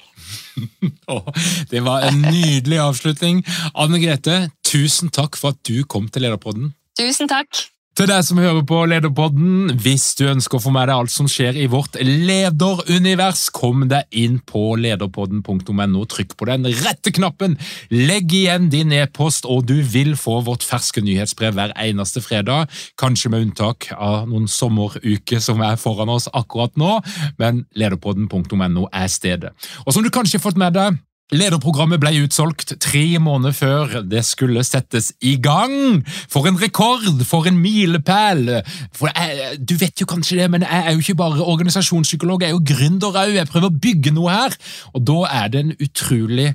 det 1.72 1.82
var 1.86 2.06
en 2.08 2.22
nydelig 2.22 2.80
avslutning. 2.84 3.42
Anne 3.74 4.02
Grete, 4.04 4.52
tusen 4.66 5.10
takk 5.10 5.40
for 5.40 5.56
at 5.56 5.62
du 5.68 5.82
kom 5.90 6.08
til 6.14 6.28
Lederpodden. 6.28 6.74
Tusen 7.00 7.30
takk. 7.32 7.66
Til 7.98 8.08
deg 8.08 8.22
som 8.24 8.38
hører 8.40 8.62
på 8.64 8.78
Lederpodden, 8.88 9.74
hvis 9.84 10.14
du 10.16 10.22
ønsker 10.30 10.60
å 10.60 10.62
få 10.64 10.72
med 10.72 10.88
deg 10.88 11.02
alt 11.02 11.12
som 11.12 11.28
skjer 11.28 11.58
i 11.60 11.66
vårt 11.68 11.98
lederunivers, 12.00 13.48
kom 13.52 13.88
deg 13.92 14.08
inn 14.16 14.38
på 14.48 14.78
lederpodden.no, 14.80 16.06
trykk 16.08 16.38
på 16.40 16.48
den 16.48 16.70
rette 16.80 17.12
knappen, 17.16 17.58
legg 17.92 18.32
igjen 18.38 18.70
din 18.72 18.94
e-post, 18.96 19.50
og 19.50 19.66
du 19.68 19.82
vil 19.84 20.14
få 20.20 20.38
vårt 20.48 20.64
ferske 20.64 21.04
nyhetsbrev 21.04 21.58
hver 21.58 21.76
eneste 21.76 22.24
fredag, 22.24 22.72
kanskje 23.02 23.34
med 23.34 23.50
unntak 23.50 23.90
av 23.98 24.30
noen 24.32 24.48
sommeruker 24.48 25.44
som 25.44 25.60
er 25.66 25.76
foran 25.82 26.14
oss 26.14 26.30
akkurat 26.32 26.80
nå, 26.80 27.02
men 27.42 27.66
lederpodden.no 27.76 28.88
er 28.94 29.12
stedet. 29.12 29.52
Og 29.84 29.92
som 29.92 30.06
du 30.06 30.14
kanskje 30.14 30.40
har 30.40 30.46
fått 30.46 30.62
med 30.62 30.78
deg, 30.78 31.04
Lederprogrammet 31.30 32.02
ble 32.02 32.24
utsolgt 32.24 32.72
tre 32.82 33.04
måneder 33.22 33.54
før 33.54 33.92
det 34.02 34.24
skulle 34.26 34.64
settes 34.66 35.12
i 35.22 35.36
gang. 35.38 36.02
For 36.26 36.50
en 36.50 36.58
rekord! 36.58 37.06
For 37.30 37.46
en 37.46 37.60
milepæl! 37.62 38.48
Jeg, 38.50 39.60
du 39.62 39.76
vet 39.78 40.02
jo 40.02 40.08
kanskje 40.10 40.40
det, 40.40 40.48
men 40.50 40.66
jeg 40.66 40.88
er 40.88 40.96
jo 40.96 41.04
ikke 41.04 41.20
bare 41.20 41.46
organisasjonspsykolog, 41.46 42.42
jeg 42.42 42.50
er 42.50 42.58
jo 42.58 42.66
gründer 42.66 43.14
òg. 43.14 43.36
Jeg 43.38 43.50
prøver 43.52 43.70
å 43.70 43.82
bygge 43.86 44.16
noe 44.16 44.34
her. 44.34 44.58
Og 44.98 45.06
da 45.06 45.20
er 45.44 45.54
det 45.54 45.62
en 45.62 45.76
utrolig 45.78 46.50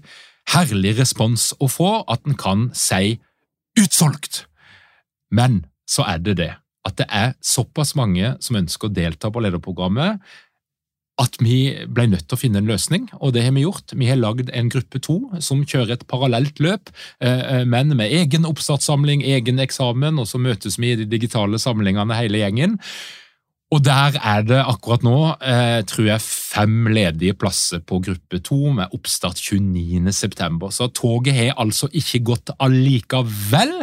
herlig 0.50 0.96
respons 0.98 1.52
å 1.62 1.70
få 1.70 1.92
at 2.10 2.26
en 2.26 2.34
kan 2.34 2.66
si 2.74 3.20
utsolgt. 3.78 4.48
Men 5.30 5.62
så 5.86 6.02
er 6.10 6.18
det 6.18 6.38
det 6.42 6.50
at 6.84 6.98
det 6.98 7.06
er 7.14 7.36
såpass 7.40 7.94
mange 7.96 8.34
som 8.42 8.58
ønsker 8.58 8.90
å 8.90 8.96
delta 8.96 9.30
på 9.30 9.40
lederprogrammet 9.40 10.18
at 11.22 11.36
vi 11.38 11.58
ble 11.94 12.08
nødt 12.10 12.26
til 12.26 12.34
å 12.34 12.40
finne 12.40 12.58
en 12.58 12.68
løsning, 12.68 13.06
og 13.22 13.36
det 13.36 13.44
har 13.46 13.54
vi 13.54 13.62
gjort. 13.62 13.94
Vi 13.94 14.08
har 14.10 14.18
lagd 14.18 14.50
en 14.50 14.70
gruppe 14.72 14.98
to 15.02 15.18
som 15.44 15.62
kjører 15.62 15.94
et 15.94 16.06
parallelt 16.10 16.58
løp, 16.62 16.90
eh, 17.22 17.60
eh, 17.60 17.64
men 17.64 17.94
med 17.94 18.10
egen 18.10 18.48
oppstartssamling, 18.48 19.22
egen 19.22 19.62
eksamen, 19.62 20.18
og 20.18 20.26
så 20.26 20.42
møtes 20.42 20.78
vi 20.78 20.92
i 20.92 20.98
de 20.98 21.06
digitale 21.06 21.60
samlingene 21.62 22.18
hele 22.18 22.42
gjengen. 22.42 22.80
Og 23.74 23.82
der 23.82 24.18
er 24.22 24.42
det 24.46 24.60
akkurat 24.60 25.02
nå 25.06 25.16
eh, 25.42 25.80
tror 25.88 26.06
jeg 26.06 26.22
fem 26.22 26.90
ledige 26.94 27.34
plasser 27.38 27.80
på 27.82 27.98
gruppe 28.04 28.38
to 28.44 28.70
med 28.74 28.92
oppstart 28.94 29.40
29.9. 29.40 30.70
Så 30.74 30.90
toget 30.94 31.34
har 31.38 31.58
altså 31.62 31.88
ikke 31.90 32.22
gått 32.30 32.54
allikevel. 32.62 33.74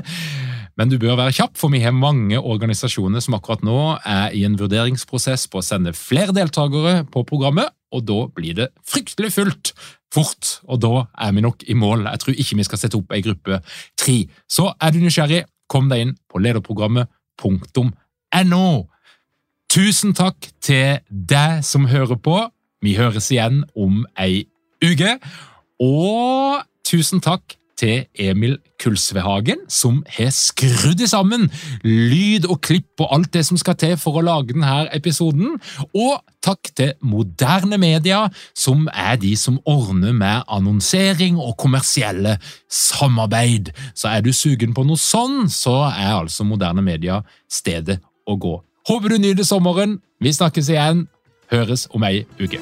Men 0.80 0.91
du 0.91 0.97
bør 1.01 1.17
være 1.19 1.36
kjapp, 1.36 1.57
for 1.59 1.67
vi 1.74 1.82
har 1.84 1.95
mange 1.95 2.39
organisasjoner 2.39 3.22
som 3.24 3.36
akkurat 3.38 3.63
nå 3.65 3.80
er 4.07 4.36
i 4.38 4.45
en 4.47 4.57
vurderingsprosess 4.59 5.47
på 5.51 5.57
å 5.59 5.65
sende 5.65 5.93
flere 5.97 6.36
deltakere 6.36 6.93
på 7.11 7.19
programmet, 7.28 7.69
og 7.91 8.05
da 8.07 8.19
blir 8.32 8.55
det 8.55 8.69
fryktelig 8.88 9.34
fullt 9.36 9.74
fort, 10.13 10.61
og 10.67 10.82
da 10.84 11.05
er 11.26 11.32
vi 11.36 11.41
nok 11.43 11.63
i 11.67 11.74
mål. 11.78 11.99
Jeg 12.07 12.19
tror 12.24 12.34
ikke 12.36 12.57
vi 12.59 12.63
skal 12.67 12.80
sette 12.82 12.97
opp 12.99 13.11
ei 13.15 13.22
gruppe 13.26 13.53
tre. 13.99 14.17
Så 14.47 14.74
er 14.80 14.89
du 14.91 14.99
nysgjerrig, 15.03 15.43
kom 15.72 15.86
deg 15.91 15.99
inn 16.05 16.15
på 16.32 16.36
lederprogrammet.no. 16.43 18.67
Tusen 19.72 20.11
takk 20.17 20.39
til 20.63 20.88
deg 21.07 21.63
som 21.63 21.88
hører 21.88 22.17
på. 22.19 22.51
Vi 22.84 22.97
høres 22.97 23.32
igjen 23.32 23.63
om 23.78 24.05
ei 24.19 24.45
uke. 24.84 25.19
Og 25.82 26.61
tusen 26.88 27.19
takk 27.24 27.55
til 27.82 28.05
Emil 28.19 28.57
Kulsvehagen, 28.82 29.63
som 29.69 30.01
har 30.17 30.32
skrudd 30.36 31.01
sammen 31.09 31.47
lyd 31.84 32.47
og 32.49 32.61
klipp 32.65 33.01
og 33.01 33.15
alt 33.15 33.32
det 33.34 33.43
som 33.47 33.59
skal 33.59 33.77
til 33.82 33.95
for 34.01 34.19
å 34.19 34.25
lage 34.25 34.53
denne 34.53 34.86
episoden. 34.95 35.57
Og 35.97 36.21
takk 36.45 36.71
til 36.77 36.93
Moderne 37.01 37.79
Media, 37.82 38.23
som 38.57 38.88
er 38.93 39.17
de 39.21 39.34
som 39.39 39.59
ordner 39.69 40.13
med 40.17 40.45
annonsering 40.47 41.39
og 41.41 41.57
kommersielle 41.61 42.38
samarbeid. 42.69 43.73
Så 43.95 44.11
er 44.13 44.25
du 44.25 44.32
sugen 44.36 44.75
på 44.77 44.86
noe 44.88 45.01
sånn, 45.01 45.47
så 45.49 45.77
er 45.89 46.15
altså 46.19 46.45
Moderne 46.47 46.86
Media 46.86 47.21
stedet 47.49 48.01
å 48.29 48.38
gå. 48.38 48.57
Håper 48.89 49.13
du 49.13 49.21
nyter 49.21 49.45
sommeren. 49.45 49.99
Vi 50.21 50.34
snakkes 50.34 50.71
igjen. 50.73 51.05
Høres 51.51 51.88
om 51.91 52.05
ei 52.07 52.23
uke. 52.39 52.61